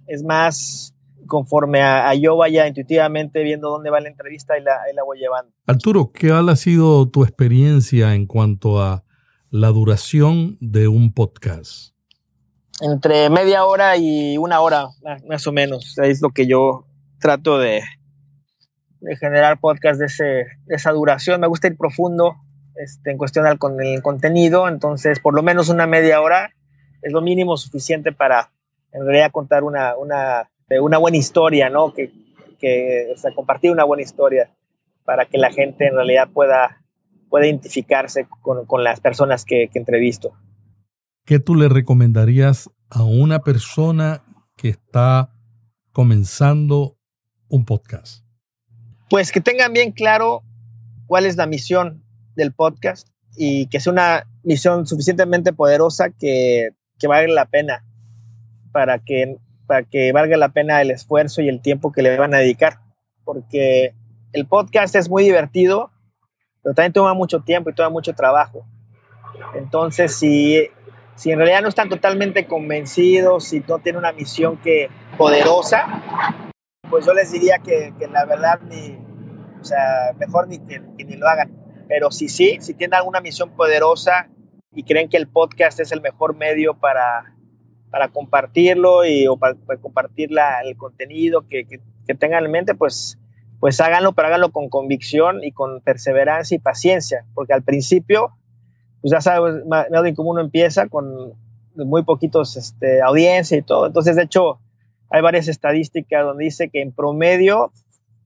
es 0.08 0.24
más 0.24 0.94
conforme 1.28 1.82
a, 1.82 2.14
yo 2.16 2.36
vaya 2.36 2.68
intuitivamente 2.68 3.44
viendo 3.44 3.70
dónde 3.70 3.90
va 3.90 4.00
la 4.00 4.10
entrevista 4.10 4.58
y 4.58 4.64
la, 4.64 4.78
y 4.92 4.96
la 4.96 5.04
voy 5.04 5.20
llevando. 5.20 5.52
Arturo, 5.68 6.12
¿qué 6.12 6.32
ha 6.32 6.56
sido 6.56 7.08
tu 7.08 7.24
experiencia 7.24 8.16
en 8.16 8.26
cuanto 8.26 8.82
a 8.82 9.04
la 9.52 9.70
duración 9.70 10.58
de 10.60 10.88
un 10.88 11.12
podcast? 11.14 11.96
Entre 12.82 13.30
media 13.30 13.66
hora 13.66 13.98
y 13.98 14.38
una 14.38 14.62
hora, 14.62 14.90
más 15.28 15.48
o 15.48 15.52
menos. 15.52 15.98
Es 15.98 16.22
lo 16.22 16.30
que 16.30 16.48
yo 16.48 16.86
trato 17.20 17.58
de, 17.58 17.82
generar 19.20 19.60
podcast 19.60 20.00
de, 20.00 20.06
ese, 20.06 20.24
de 20.24 20.76
esa 20.76 20.92
duración. 20.92 21.42
Me 21.42 21.48
gusta 21.48 21.68
ir 21.68 21.78
profundo 21.78 22.36
este, 22.76 23.12
en 23.12 23.18
cuestión 23.18 23.48
al, 23.48 23.58
con 23.58 23.82
el 23.82 24.02
contenido, 24.02 24.68
entonces 24.68 25.20
por 25.20 25.34
lo 25.34 25.44
menos 25.44 25.70
una 25.70 25.88
media 25.88 26.22
hora 26.22 26.54
es 27.02 27.12
lo 27.12 27.22
mínimo 27.22 27.58
suficiente 27.58 28.12
para 28.12 28.52
en 28.92 29.06
realidad 29.06 29.32
contar 29.32 29.64
una, 29.64 29.98
una, 29.98 30.50
una 30.82 30.98
buena 30.98 31.18
historia, 31.18 31.70
¿no? 31.70 31.94
Que, 31.94 32.12
que 32.60 33.12
o 33.14 33.18
sea, 33.18 33.34
compartir 33.34 33.72
una 33.72 33.84
buena 33.84 34.04
historia 34.04 34.52
para 35.06 35.26
que 35.26 35.38
la 35.38 35.52
gente 35.52 35.88
en 35.88 35.96
realidad 35.96 36.30
pueda 36.32 36.79
puede 37.30 37.48
identificarse 37.48 38.28
con, 38.42 38.84
las 38.84 39.00
personas 39.00 39.46
que, 39.46 39.70
que 39.72 39.80
entrevisto. 39.80 40.34
¿Qué 41.26 41.40
tú 41.40 41.56
le 41.56 41.70
recomendarías 41.70 42.70
a 42.90 43.04
una 43.04 43.40
persona 43.40 44.24
que 44.56 44.70
está 44.70 45.32
comenzando 45.92 46.98
un 47.48 47.66
podcast? 47.66 48.26
Pues 49.10 49.32
que 49.32 49.42
tengan 49.42 49.74
bien 49.74 49.92
claro 49.92 50.44
cuál 51.08 51.26
es 51.26 51.38
la 51.38 51.48
misión 51.48 52.04
del 52.36 52.54
podcast 52.54 53.08
y 53.36 53.68
que 53.68 53.80
sea 53.80 53.94
una 53.94 54.28
misión 54.44 54.86
suficientemente 54.86 55.54
poderosa 55.54 56.10
que, 56.10 56.70
que 57.00 57.08
valga 57.08 57.34
la 57.34 57.46
pena 57.46 57.86
para 58.72 59.00
que, 59.00 59.38
para 59.68 59.84
que 59.84 60.12
valga 60.12 60.38
la 60.38 60.50
pena 60.50 60.82
el 60.82 60.92
esfuerzo 60.92 61.42
y 61.42 61.50
el 61.50 61.62
tiempo 61.62 61.92
que 61.92 62.02
le 62.02 62.18
van 62.18 62.34
a 62.34 62.40
dedicar. 62.40 62.80
Porque 63.24 63.94
el 64.34 64.46
podcast 64.46 64.96
es 64.96 65.10
muy 65.10 65.24
divertido, 65.24 65.92
pero 66.64 66.76
también 66.76 66.94
toma 66.94 67.14
mucho 67.14 67.42
tiempo 67.42 67.70
y 67.70 67.74
toma 67.74 67.90
mucho 67.90 68.14
trabajo. 68.14 68.66
Entonces, 69.56 70.16
si, 70.16 70.70
si 71.16 71.32
en 71.32 71.38
realidad 71.38 71.62
no 71.62 71.70
están 71.70 71.90
totalmente 71.90 72.46
convencidos, 72.48 73.46
si 73.46 73.62
no 73.68 73.80
tienen 73.80 74.00
una 74.00 74.12
misión 74.12 74.58
que 74.58 74.90
poderosa, 75.18 75.86
pues 76.90 77.06
yo 77.06 77.14
les 77.14 77.32
diría 77.32 77.60
que, 77.60 77.94
que 77.98 78.08
la 78.08 78.26
verdad 78.26 78.60
ni, 78.62 78.98
o 79.60 79.64
sea, 79.64 80.14
mejor 80.18 80.48
ni 80.48 80.60
que, 80.60 80.80
ni 80.80 81.16
lo 81.16 81.28
hagan. 81.28 81.52
Pero 81.88 82.12
si 82.12 82.30
sí, 82.30 82.58
si 82.62 82.74
tienen 82.74 82.96
alguna 82.96 83.22
misión 83.22 83.52
poderosa 83.52 84.30
y 84.74 84.84
creen 84.84 85.10
que 85.10 85.18
el 85.18 85.28
podcast 85.28 85.80
es 85.80 85.92
el 85.92 86.02
mejor 86.02 86.36
medio 86.36 86.76
para, 86.76 87.36
para 87.90 88.10
compartirlo 88.10 89.06
y, 89.06 89.28
o 89.28 89.38
para, 89.38 89.56
compartir 89.82 90.32
la, 90.32 90.62
el 90.62 90.78
contenido 90.78 91.48
que, 91.48 91.66
que, 91.66 91.80
que 92.06 92.16
tengan 92.16 92.46
en 92.46 92.52
mente, 92.52 92.76
pues 92.76 93.18
pues 93.60 93.80
háganlo, 93.82 94.14
pero 94.14 94.28
háganlo 94.28 94.52
con 94.52 94.70
convicción 94.70 95.44
y 95.44 95.52
con 95.52 95.82
perseverancia 95.82 96.56
y 96.56 96.60
paciencia, 96.60 97.26
porque 97.34 97.54
al 97.54 97.64
principio, 97.64 98.34
pues 99.02 99.12
ya 99.12 99.22
sabes, 99.22 99.64
Melvin, 99.92 100.16
cómo 100.16 100.32
uno 100.32 100.42
empieza 100.42 100.88
con 100.88 101.34
muy 101.76 102.04
poquitos 102.04 102.58
este, 102.58 103.02
audiencia 103.02 103.58
y 103.58 103.62
todo. 103.62 103.88
Entonces, 103.88 104.16
de 104.16 104.24
hecho, 104.24 104.60
hay 105.10 105.22
varias 105.22 105.48
estadísticas 105.48 106.24
donde 106.24 106.46
dice 106.46 106.70
que 106.70 106.82
en 106.82 106.92
promedio 106.92 107.72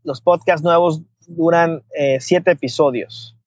los 0.04 0.22
podcasts 0.22 0.64
nuevos 0.64 1.02
duran 1.28 1.84
eh, 1.98 2.20
siete 2.20 2.52
episodios, 2.52 3.38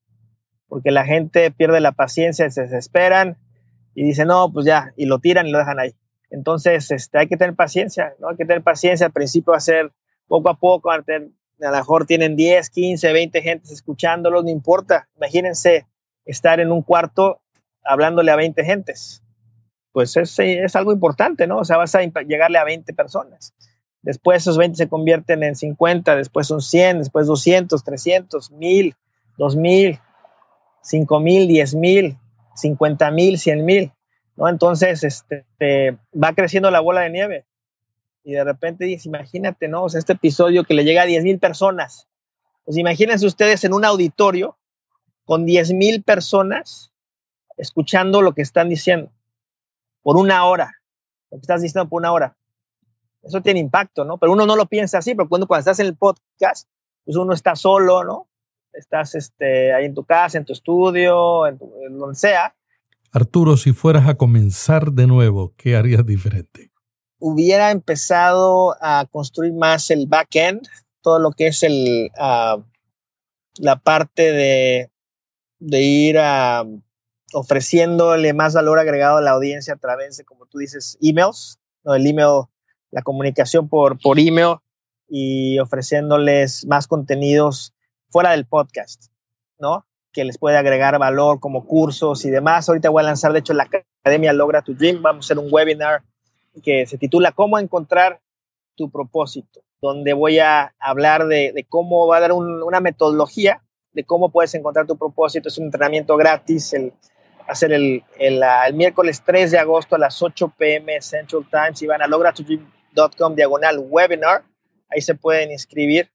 porque 0.68 0.90
la 0.90 1.04
gente 1.04 1.50
pierde 1.50 1.80
la 1.80 1.92
paciencia, 1.92 2.50
se 2.50 2.62
desesperan 2.62 3.36
y 3.94 4.04
dicen, 4.04 4.28
no, 4.28 4.52
pues 4.52 4.66
ya, 4.66 4.92
y 4.96 5.06
lo 5.06 5.20
tiran 5.20 5.46
y 5.46 5.50
lo 5.50 5.58
dejan 5.58 5.78
ahí. 5.78 5.94
Entonces, 6.30 6.90
este, 6.90 7.18
hay 7.18 7.28
que 7.28 7.36
tener 7.36 7.54
paciencia, 7.54 8.14
¿no? 8.18 8.28
Hay 8.28 8.36
que 8.36 8.44
tener 8.44 8.62
paciencia. 8.62 9.06
Al 9.06 9.12
principio 9.12 9.54
hacer 9.54 9.92
poco 10.26 10.48
a 10.48 10.58
poco, 10.58 10.90
tener 11.04 11.28
a 11.60 11.70
lo 11.70 11.76
mejor 11.76 12.06
tienen 12.06 12.36
10, 12.36 12.70
15, 12.70 13.12
20 13.12 13.42
gentes 13.42 13.70
escuchándolos, 13.70 14.44
no 14.44 14.50
importa. 14.50 15.08
Imagínense 15.16 15.86
estar 16.24 16.60
en 16.60 16.72
un 16.72 16.82
cuarto 16.82 17.40
hablándole 17.84 18.30
a 18.30 18.36
20 18.36 18.64
gentes. 18.64 19.22
Pues 19.92 20.16
es, 20.16 20.38
es 20.38 20.76
algo 20.76 20.92
importante, 20.92 21.46
¿no? 21.46 21.58
O 21.58 21.64
sea, 21.64 21.78
vas 21.78 21.94
a 21.94 22.02
llegarle 22.02 22.58
a 22.58 22.64
20 22.64 22.92
personas. 22.92 23.54
Después 24.02 24.42
esos 24.42 24.58
20 24.58 24.76
se 24.76 24.88
convierten 24.88 25.42
en 25.42 25.56
50, 25.56 26.14
después 26.16 26.46
son 26.46 26.60
100, 26.60 26.98
después 26.98 27.26
200, 27.26 27.82
300, 27.82 28.50
1000, 28.52 28.94
2000, 29.38 30.00
5000, 30.82 31.48
10000, 31.48 32.18
50000, 32.54 33.38
100000, 33.38 33.92
¿no? 34.36 34.48
Entonces, 34.48 35.02
este, 35.02 35.98
va 36.14 36.34
creciendo 36.34 36.70
la 36.70 36.80
bola 36.80 37.00
de 37.00 37.10
nieve 37.10 37.46
y 38.26 38.32
de 38.32 38.42
repente 38.42 38.84
dices, 38.84 39.06
imagínate, 39.06 39.68
¿no? 39.68 39.84
O 39.84 39.88
sea, 39.88 40.00
este 40.00 40.14
episodio 40.14 40.64
que 40.64 40.74
le 40.74 40.82
llega 40.82 41.02
a 41.02 41.06
10 41.06 41.22
mil 41.22 41.38
personas. 41.38 42.08
Pues 42.64 42.76
imagínense 42.76 43.24
ustedes 43.24 43.62
en 43.62 43.72
un 43.72 43.84
auditorio 43.84 44.58
con 45.24 45.46
10 45.46 45.74
mil 45.74 46.02
personas 46.02 46.90
escuchando 47.56 48.22
lo 48.22 48.34
que 48.34 48.42
están 48.42 48.68
diciendo 48.68 49.12
por 50.02 50.16
una 50.16 50.44
hora, 50.44 50.72
lo 51.30 51.38
que 51.38 51.42
estás 51.42 51.62
diciendo 51.62 51.88
por 51.88 52.00
una 52.00 52.12
hora. 52.12 52.36
Eso 53.22 53.42
tiene 53.42 53.60
impacto, 53.60 54.04
¿no? 54.04 54.18
Pero 54.18 54.32
uno 54.32 54.44
no 54.44 54.56
lo 54.56 54.66
piensa 54.66 54.98
así, 54.98 55.14
pero 55.14 55.28
cuando, 55.28 55.46
cuando 55.46 55.60
estás 55.60 55.78
en 55.78 55.86
el 55.86 55.96
podcast, 55.96 56.68
pues 57.04 57.16
uno 57.16 57.32
está 57.32 57.54
solo, 57.54 58.02
¿no? 58.02 58.26
Estás 58.72 59.14
este, 59.14 59.72
ahí 59.72 59.84
en 59.84 59.94
tu 59.94 60.04
casa, 60.04 60.36
en 60.36 60.44
tu 60.44 60.52
estudio, 60.52 61.46
en, 61.46 61.60
en 61.86 61.96
donde 61.96 62.16
sea. 62.16 62.56
Arturo, 63.12 63.56
si 63.56 63.72
fueras 63.72 64.08
a 64.08 64.16
comenzar 64.16 64.90
de 64.90 65.06
nuevo, 65.06 65.54
¿qué 65.56 65.76
harías 65.76 66.04
diferente? 66.04 66.72
Hubiera 67.18 67.70
empezado 67.70 68.76
a 68.80 69.06
construir 69.10 69.52
más 69.52 69.90
el 69.90 70.06
back-end, 70.06 70.66
todo 71.00 71.18
lo 71.18 71.32
que 71.32 71.48
es 71.48 71.62
el, 71.62 72.10
uh, 72.18 72.62
la 73.58 73.76
parte 73.76 74.32
de, 74.32 74.90
de 75.58 75.80
ir 75.80 76.18
a, 76.18 76.64
ofreciéndole 77.32 78.32
más 78.32 78.54
valor 78.54 78.78
agregado 78.78 79.18
a 79.18 79.22
la 79.22 79.32
audiencia 79.32 79.74
a 79.74 79.78
través 79.78 80.16
de, 80.16 80.24
como 80.24 80.46
tú 80.46 80.58
dices, 80.58 80.98
emails, 81.00 81.58
¿no? 81.84 81.94
el 81.94 82.06
email, 82.06 82.44
la 82.90 83.02
comunicación 83.02 83.68
por, 83.68 83.98
por 84.00 84.18
email 84.18 84.56
y 85.08 85.58
ofreciéndoles 85.58 86.66
más 86.66 86.86
contenidos 86.86 87.74
fuera 88.08 88.30
del 88.30 88.46
podcast, 88.46 89.06
¿no? 89.58 89.86
Que 90.12 90.24
les 90.24 90.38
puede 90.38 90.56
agregar 90.56 90.98
valor 90.98 91.40
como 91.40 91.66
cursos 91.66 92.24
y 92.24 92.30
demás. 92.30 92.68
Ahorita 92.68 92.90
voy 92.90 93.02
a 93.02 93.06
lanzar, 93.06 93.32
de 93.32 93.40
hecho, 93.40 93.52
la 93.52 93.68
Academia 94.02 94.32
Logra 94.32 94.62
tu 94.62 94.74
Dream. 94.74 95.02
Vamos 95.02 95.26
a 95.26 95.26
hacer 95.26 95.38
un 95.38 95.52
webinar 95.52 96.02
que 96.62 96.86
se 96.86 96.98
titula 96.98 97.32
¿Cómo 97.32 97.58
encontrar 97.58 98.20
tu 98.76 98.90
propósito? 98.90 99.62
Donde 99.80 100.12
voy 100.12 100.38
a 100.38 100.74
hablar 100.78 101.26
de, 101.26 101.66
cómo 101.68 102.06
va 102.06 102.18
a 102.18 102.20
dar 102.20 102.32
un, 102.32 102.62
una 102.62 102.80
metodología 102.80 103.62
de 103.92 104.04
cómo 104.04 104.30
puedes 104.30 104.54
encontrar 104.54 104.86
tu 104.86 104.96
propósito. 104.96 105.48
Es 105.48 105.58
un 105.58 105.66
entrenamiento 105.66 106.16
gratis. 106.16 106.72
El, 106.74 106.92
hacer 107.48 107.72
el, 107.72 108.04
el, 108.18 108.42
el, 108.66 108.74
miércoles 108.74 109.22
3 109.24 109.50
de 109.50 109.58
agosto 109.58 109.96
a 109.96 109.98
las 109.98 110.22
8 110.22 110.54
pm 110.58 111.00
Central 111.00 111.46
Time. 111.50 111.74
Si 111.74 111.86
van 111.86 112.02
a 112.02 112.06
logratudream.com 112.06 113.34
diagonal 113.34 113.78
webinar, 113.78 114.44
ahí 114.90 115.00
se 115.00 115.14
pueden 115.14 115.50
inscribir. 115.50 116.10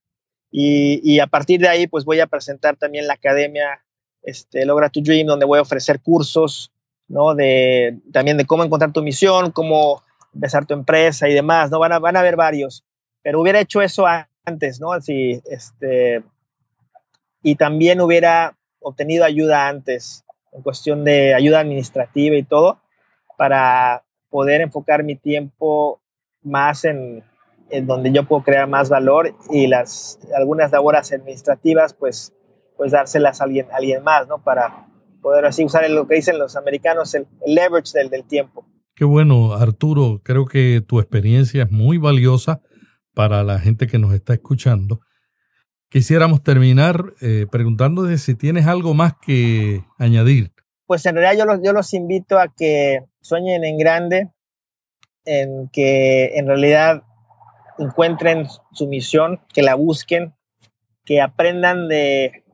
Y, 0.50 1.00
y, 1.02 1.20
a 1.20 1.26
partir 1.26 1.60
de 1.60 1.68
ahí, 1.68 1.86
pues 1.86 2.04
voy 2.04 2.20
a 2.20 2.26
presentar 2.26 2.76
también 2.76 3.06
la 3.06 3.14
academia 3.14 3.82
este, 4.22 4.64
Logra 4.66 4.90
tu 4.90 5.02
Dream, 5.02 5.26
donde 5.26 5.46
voy 5.46 5.58
a 5.58 5.62
ofrecer 5.62 6.00
cursos, 6.00 6.70
¿no? 7.08 7.34
De, 7.34 7.98
también 8.12 8.36
de 8.36 8.44
cómo 8.44 8.62
encontrar 8.62 8.92
tu 8.92 9.02
misión, 9.02 9.50
cómo 9.50 10.02
empezar 10.34 10.66
tu 10.66 10.74
empresa 10.74 11.28
y 11.28 11.34
demás, 11.34 11.70
¿no? 11.70 11.78
Van 11.78 11.92
a, 11.92 11.98
van 11.98 12.16
a 12.16 12.20
haber 12.20 12.36
varios. 12.36 12.84
Pero 13.22 13.40
hubiera 13.40 13.60
hecho 13.60 13.82
eso 13.82 14.04
antes, 14.44 14.80
¿no? 14.80 14.92
Así, 14.92 15.40
este, 15.46 16.22
y 17.42 17.56
también 17.56 18.00
hubiera 18.00 18.56
obtenido 18.80 19.24
ayuda 19.24 19.68
antes 19.68 20.24
en 20.52 20.62
cuestión 20.62 21.04
de 21.04 21.34
ayuda 21.34 21.60
administrativa 21.60 22.36
y 22.36 22.42
todo, 22.42 22.78
para 23.38 24.04
poder 24.28 24.60
enfocar 24.60 25.02
mi 25.02 25.16
tiempo 25.16 26.00
más 26.42 26.84
en, 26.84 27.24
en 27.70 27.86
donde 27.86 28.12
yo 28.12 28.24
puedo 28.24 28.42
crear 28.42 28.68
más 28.68 28.88
valor 28.88 29.34
y 29.50 29.66
las 29.66 30.18
algunas 30.36 30.70
labores 30.72 31.12
administrativas, 31.12 31.94
pues, 31.94 32.34
pues 32.76 32.92
dárselas 32.92 33.40
a 33.40 33.44
alguien, 33.44 33.70
a 33.72 33.76
alguien 33.76 34.02
más, 34.02 34.28
¿no? 34.28 34.42
Para 34.42 34.86
poder 35.22 35.46
así 35.46 35.64
usar 35.64 35.88
lo 35.88 36.06
que 36.06 36.16
dicen 36.16 36.38
los 36.38 36.56
americanos, 36.56 37.14
el, 37.14 37.26
el 37.46 37.54
leverage 37.54 37.92
del, 37.92 38.10
del 38.10 38.24
tiempo. 38.24 38.66
Qué 38.94 39.04
bueno, 39.04 39.54
Arturo. 39.54 40.20
Creo 40.22 40.44
que 40.46 40.82
tu 40.86 41.00
experiencia 41.00 41.64
es 41.64 41.70
muy 41.70 41.98
valiosa 41.98 42.60
para 43.14 43.42
la 43.42 43.58
gente 43.58 43.86
que 43.86 43.98
nos 43.98 44.12
está 44.12 44.34
escuchando. 44.34 45.00
Quisiéramos 45.88 46.42
terminar 46.42 47.12
eh, 47.20 47.46
preguntándote 47.50 48.18
si 48.18 48.34
tienes 48.34 48.66
algo 48.66 48.94
más 48.94 49.14
que 49.20 49.84
añadir. 49.98 50.52
Pues 50.86 51.06
en 51.06 51.16
realidad 51.16 51.58
yo 51.62 51.72
los, 51.72 51.94
invito 51.94 52.38
a 52.38 52.48
que 52.54 53.00
sueñen 53.20 53.64
en 53.64 53.78
grande, 53.78 54.30
en 55.24 55.68
que 55.72 56.36
en 56.36 56.46
realidad 56.46 57.02
encuentren 57.78 58.46
su 58.72 58.86
misión, 58.88 59.40
que 59.54 59.62
la 59.62 59.74
busquen, 59.74 60.34
que 61.04 61.20
aprendan 61.20 61.88
de, 61.88 62.44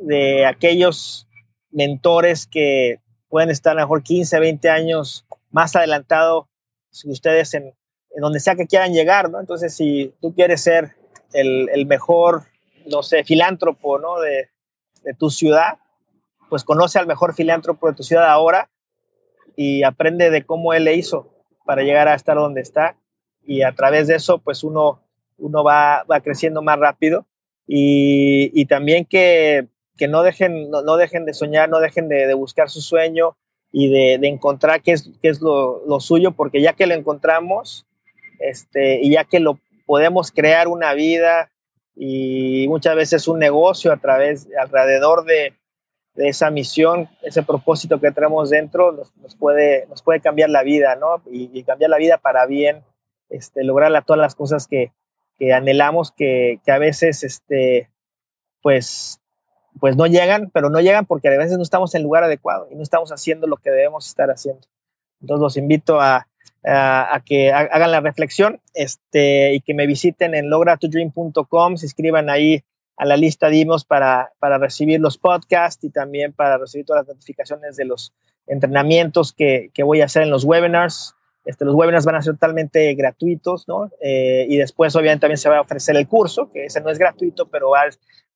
de 0.00 0.46
aquellos 0.46 1.28
mentores 1.70 2.46
que 2.46 3.00
pueden 3.28 3.50
estar 3.50 3.72
a 3.72 3.74
lo 3.76 3.80
mejor 3.82 4.02
15, 4.02 4.38
20 4.38 4.68
años 4.68 5.26
más 5.52 5.76
adelantado 5.76 6.48
que 7.00 7.10
ustedes 7.10 7.54
en, 7.54 7.64
en, 8.10 8.20
donde 8.20 8.40
sea 8.40 8.56
que 8.56 8.66
quieran 8.66 8.92
llegar, 8.92 9.30
¿no? 9.30 9.40
Entonces, 9.40 9.74
si 9.74 10.14
tú 10.20 10.34
quieres 10.34 10.62
ser 10.62 10.96
el, 11.32 11.68
el 11.72 11.86
mejor 11.86 12.44
no 12.86 13.02
sé, 13.02 13.24
filántropo, 13.24 13.98
¿no? 13.98 14.20
De, 14.20 14.48
de, 15.04 15.14
tu 15.14 15.30
ciudad, 15.30 15.78
pues 16.48 16.64
conoce 16.64 16.98
al 16.98 17.06
mejor 17.06 17.34
filántropo 17.34 17.88
de 17.88 17.94
tu 17.94 18.02
ciudad 18.02 18.28
ahora 18.28 18.70
y 19.56 19.82
aprende 19.82 20.30
de 20.30 20.44
cómo 20.44 20.74
él 20.74 20.84
le 20.84 20.94
hizo 20.94 21.30
para 21.64 21.82
llegar 21.82 22.08
a 22.08 22.14
estar 22.14 22.36
donde 22.36 22.60
está 22.60 22.96
y 23.44 23.62
a 23.62 23.72
través 23.72 24.06
de 24.08 24.16
eso, 24.16 24.38
pues 24.38 24.64
uno, 24.64 25.02
uno 25.38 25.64
va, 25.64 26.04
va 26.10 26.20
creciendo 26.20 26.62
más 26.62 26.78
rápido 26.78 27.26
y, 27.66 28.50
y 28.60 28.66
también 28.66 29.04
que, 29.04 29.68
que, 29.96 30.08
no, 30.08 30.22
dejen, 30.22 30.70
no, 30.70 30.82
no, 30.82 30.96
dejen 30.96 31.24
de 31.24 31.34
soñar, 31.34 31.68
no 31.68 31.80
dejen 31.80 32.08
de, 32.08 32.26
de 32.26 32.34
buscar 32.34 32.70
su 32.70 32.80
sueño 32.80 33.36
y 33.72 33.88
de, 33.88 34.18
de, 34.18 34.28
encontrar 34.28 34.82
qué 34.82 34.92
es, 34.92 35.10
qué 35.22 35.28
es 35.28 35.40
lo, 35.40 35.82
lo, 35.86 35.98
suyo, 35.98 36.32
porque 36.32 36.60
ya 36.60 36.74
que 36.74 36.86
lo 36.86 36.94
encontramos 36.94 37.86
este, 38.38 39.00
y 39.00 39.12
ya 39.12 39.24
que 39.24 39.40
lo 39.40 39.58
podemos 39.86 40.30
crear 40.30 40.68
una 40.68 40.94
vida, 40.94 41.50
y 41.94 42.66
muchas 42.68 42.96
veces 42.96 43.28
un 43.28 43.38
negocio 43.38 43.92
a 43.92 43.96
través, 43.96 44.48
alrededor 44.60 45.24
de, 45.24 45.54
de 46.14 46.28
esa 46.28 46.50
misión, 46.50 47.08
ese 47.22 47.42
propósito 47.42 48.00
que 48.00 48.12
tenemos 48.12 48.50
dentro, 48.50 48.92
nos, 48.92 49.14
nos, 49.16 49.36
puede, 49.36 49.86
nos 49.86 50.02
puede 50.02 50.20
cambiar 50.20 50.50
la 50.50 50.62
vida, 50.62 50.96
¿no? 50.96 51.22
Y, 51.30 51.50
y, 51.52 51.64
cambiar 51.64 51.90
la 51.90 51.98
vida 51.98 52.18
para 52.18 52.46
bien, 52.46 52.82
este, 53.28 53.64
lograr 53.64 54.04
todas 54.04 54.20
las 54.20 54.34
cosas 54.34 54.66
que, 54.66 54.92
que 55.38 55.52
anhelamos, 55.52 56.12
que, 56.12 56.60
que, 56.64 56.72
a 56.72 56.78
veces, 56.78 57.24
este, 57.24 57.90
pues, 58.62 59.20
pues 59.80 59.96
no 59.96 60.06
llegan, 60.06 60.50
pero 60.52 60.70
no 60.70 60.80
llegan 60.80 61.06
porque 61.06 61.28
a 61.28 61.38
veces 61.38 61.56
no 61.56 61.62
estamos 61.62 61.94
en 61.94 62.02
lugar 62.02 62.24
adecuado 62.24 62.68
y 62.70 62.74
no 62.74 62.82
estamos 62.82 63.10
haciendo 63.12 63.46
lo 63.46 63.56
que 63.56 63.70
debemos 63.70 64.06
estar 64.06 64.30
haciendo. 64.30 64.66
Entonces 65.20 65.42
los 65.42 65.56
invito 65.56 66.00
a, 66.00 66.26
a, 66.64 67.22
que 67.24 67.52
hagan 67.52 67.90
la 67.90 68.00
reflexión 68.00 68.60
este, 68.74 69.54
y 69.54 69.60
que 69.60 69.74
me 69.74 69.86
visiten 69.86 70.34
en 70.34 70.50
logratodream.com, 70.50 71.76
se 71.76 71.86
inscriban 71.86 72.30
ahí 72.30 72.62
a 72.96 73.06
la 73.06 73.16
lista 73.16 73.48
de 73.48 73.60
emails 73.60 73.84
para, 73.84 74.32
para 74.38 74.58
recibir 74.58 75.00
los 75.00 75.18
podcasts 75.18 75.82
y 75.84 75.90
también 75.90 76.32
para 76.32 76.58
recibir 76.58 76.86
todas 76.86 77.06
las 77.06 77.16
notificaciones 77.16 77.76
de 77.76 77.84
los 77.84 78.12
entrenamientos 78.46 79.32
que, 79.32 79.70
que 79.74 79.82
voy 79.82 80.00
a 80.00 80.06
hacer 80.06 80.22
en 80.22 80.30
los 80.30 80.44
webinars. 80.44 81.14
Este, 81.44 81.64
los 81.64 81.74
webinars 81.74 82.04
van 82.04 82.14
a 82.14 82.22
ser 82.22 82.34
totalmente 82.34 82.94
gratuitos, 82.94 83.66
¿no? 83.66 83.90
Eh, 84.00 84.46
y 84.48 84.56
después, 84.56 84.94
obviamente, 84.94 85.22
también 85.22 85.38
se 85.38 85.48
va 85.48 85.58
a 85.58 85.62
ofrecer 85.62 85.96
el 85.96 86.06
curso, 86.06 86.52
que 86.52 86.66
ese 86.66 86.80
no 86.80 86.90
es 86.90 86.98
gratuito, 86.98 87.48
pero 87.48 87.70
va, 87.70 87.82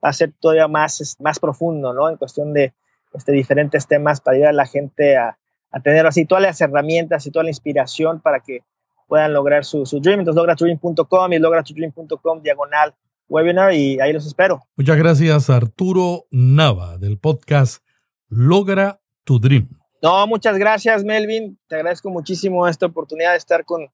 va 0.05 0.11
a 0.11 0.13
ser 0.13 0.33
todavía 0.41 0.69
más, 0.69 1.17
más 1.21 1.39
profundo, 1.39 1.93
¿no? 1.93 2.09
En 2.09 2.17
cuestión 2.17 2.53
de 2.53 2.75
este, 3.13 3.33
diferentes 3.33 3.87
temas 3.87 4.21
para 4.21 4.37
ayudar 4.37 4.51
a 4.51 4.55
la 4.55 4.67
gente 4.67 5.17
a, 5.17 5.39
a 5.71 5.81
tener 5.81 6.07
así 6.07 6.25
todas 6.25 6.43
las 6.43 6.61
herramientas 6.61 7.27
y 7.27 7.31
toda 7.31 7.45
la 7.45 7.51
inspiración 7.51 8.21
para 8.21 8.41
que 8.41 8.61
puedan 9.09 9.33
lograr 9.33 9.65
su, 9.65 9.87
su 9.87 10.01
dream. 10.01 10.21
Entonces, 10.21 10.37
logratudream.com 10.37 11.33
y 11.33 11.39
logratudream.com 11.39 12.43
diagonal 12.43 12.95
webinar 13.29 13.73
y 13.73 14.01
ahí 14.01 14.13
los 14.13 14.27
espero. 14.27 14.63
Muchas 14.77 14.97
gracias, 14.97 15.51
Arturo 15.51 16.27
Nava, 16.31 16.99
del 16.99 17.19
podcast 17.19 17.83
Logra 18.29 19.01
tu 19.25 19.39
Dream. 19.39 19.69
No, 20.03 20.27
muchas 20.27 20.59
gracias, 20.59 21.05
Melvin. 21.05 21.59
Te 21.69 21.77
agradezco 21.77 22.11
muchísimo 22.11 22.69
esta 22.69 22.87
oportunidad 22.87 23.33
de 23.33 23.39
estar 23.39 23.65
con, 23.65 23.89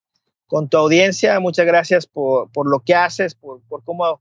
con 0.46 0.68
tu 0.68 0.76
audiencia. 0.76 1.38
Muchas 1.40 1.64
gracias 1.64 2.06
por, 2.06 2.50
por 2.52 2.68
lo 2.68 2.80
que 2.80 2.94
haces, 2.94 3.34
por, 3.34 3.62
por 3.68 3.82
cómo 3.84 4.20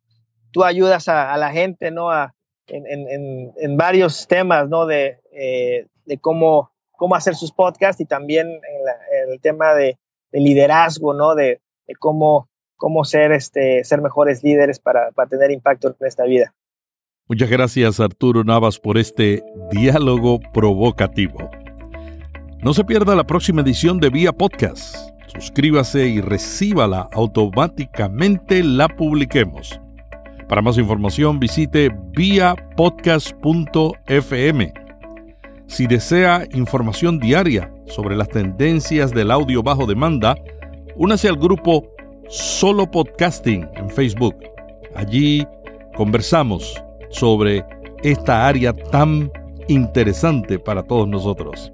tú 0.51 0.63
ayudas 0.63 1.07
a, 1.07 1.35
la 1.37 1.51
gente, 1.51 1.91
¿no? 1.91 2.09
A, 2.11 2.33
en, 2.67 3.77
varios 3.77 4.27
temas, 4.27 4.69
¿no? 4.69 4.85
De, 4.85 5.19
eh, 5.31 5.87
de 6.05 6.17
cómo 6.17 6.71
cómo 7.01 7.15
hacer 7.15 7.33
sus 7.33 7.51
podcasts 7.51 7.99
y 7.99 8.05
también 8.05 8.47
en 8.47 9.31
el 9.31 9.41
tema 9.41 9.73
de, 9.73 9.97
de, 10.31 10.39
liderazgo, 10.39 11.15
¿no? 11.15 11.33
De, 11.33 11.59
de, 11.87 11.95
cómo, 11.95 12.47
cómo 12.75 13.03
ser, 13.05 13.31
este, 13.31 13.83
ser 13.83 14.03
mejores 14.03 14.43
líderes 14.43 14.79
para, 14.79 15.09
para 15.09 15.27
tener 15.27 15.49
impacto 15.49 15.87
en 15.99 16.07
esta 16.07 16.25
vida. 16.25 16.53
Muchas 17.27 17.49
gracias 17.49 17.99
Arturo 17.99 18.43
Navas 18.43 18.77
por 18.77 18.99
este 18.99 19.41
diálogo 19.71 20.39
provocativo. 20.53 21.49
No 22.61 22.75
se 22.75 22.83
pierda 22.83 23.15
la 23.15 23.23
próxima 23.23 23.61
edición 23.61 23.99
de 23.99 24.11
Vía 24.11 24.31
Podcast. 24.31 24.95
Suscríbase 25.25 26.05
y 26.05 26.21
recíbala 26.21 27.09
automáticamente 27.13 28.61
la 28.61 28.87
publiquemos. 28.87 29.81
Para 30.51 30.61
más 30.61 30.77
información 30.77 31.39
visite 31.39 31.89
viapodcast.fm 32.11 34.73
si 35.65 35.87
desea 35.87 36.45
información 36.51 37.17
diaria 37.19 37.73
sobre 37.87 38.17
las 38.17 38.27
tendencias 38.27 39.11
del 39.11 39.31
audio 39.31 39.63
bajo 39.63 39.85
demanda, 39.85 40.35
únase 40.97 41.29
al 41.29 41.37
grupo 41.37 41.87
Solo 42.27 42.91
Podcasting 42.91 43.65
en 43.75 43.89
Facebook. 43.89 44.35
Allí 44.93 45.47
conversamos 45.95 46.83
sobre 47.11 47.63
esta 48.03 48.45
área 48.45 48.73
tan 48.73 49.31
interesante 49.69 50.59
para 50.59 50.83
todos 50.83 51.07
nosotros. 51.07 51.71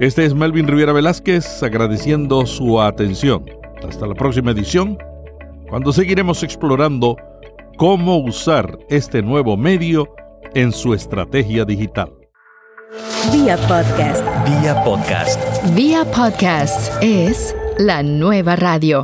Este 0.00 0.24
es 0.24 0.32
Melvin 0.32 0.68
Rivera 0.68 0.94
Velázquez 0.94 1.62
agradeciendo 1.62 2.46
su 2.46 2.80
atención. 2.80 3.44
Hasta 3.86 4.06
la 4.06 4.14
próxima 4.14 4.52
edición, 4.52 4.96
cuando 5.68 5.92
seguiremos 5.92 6.42
explorando 6.42 7.18
cómo 7.76 8.18
usar 8.18 8.78
este 8.88 9.22
nuevo 9.22 9.56
medio 9.56 10.08
en 10.54 10.72
su 10.72 10.94
estrategia 10.94 11.64
digital. 11.64 12.12
Vía 13.32 13.56
Podcast. 13.56 14.24
Vía 14.48 14.84
Podcast. 14.84 15.74
Vía 15.74 16.04
Podcast 16.04 16.92
es 17.02 17.54
la 17.78 18.02
nueva 18.02 18.54
radio. 18.56 19.02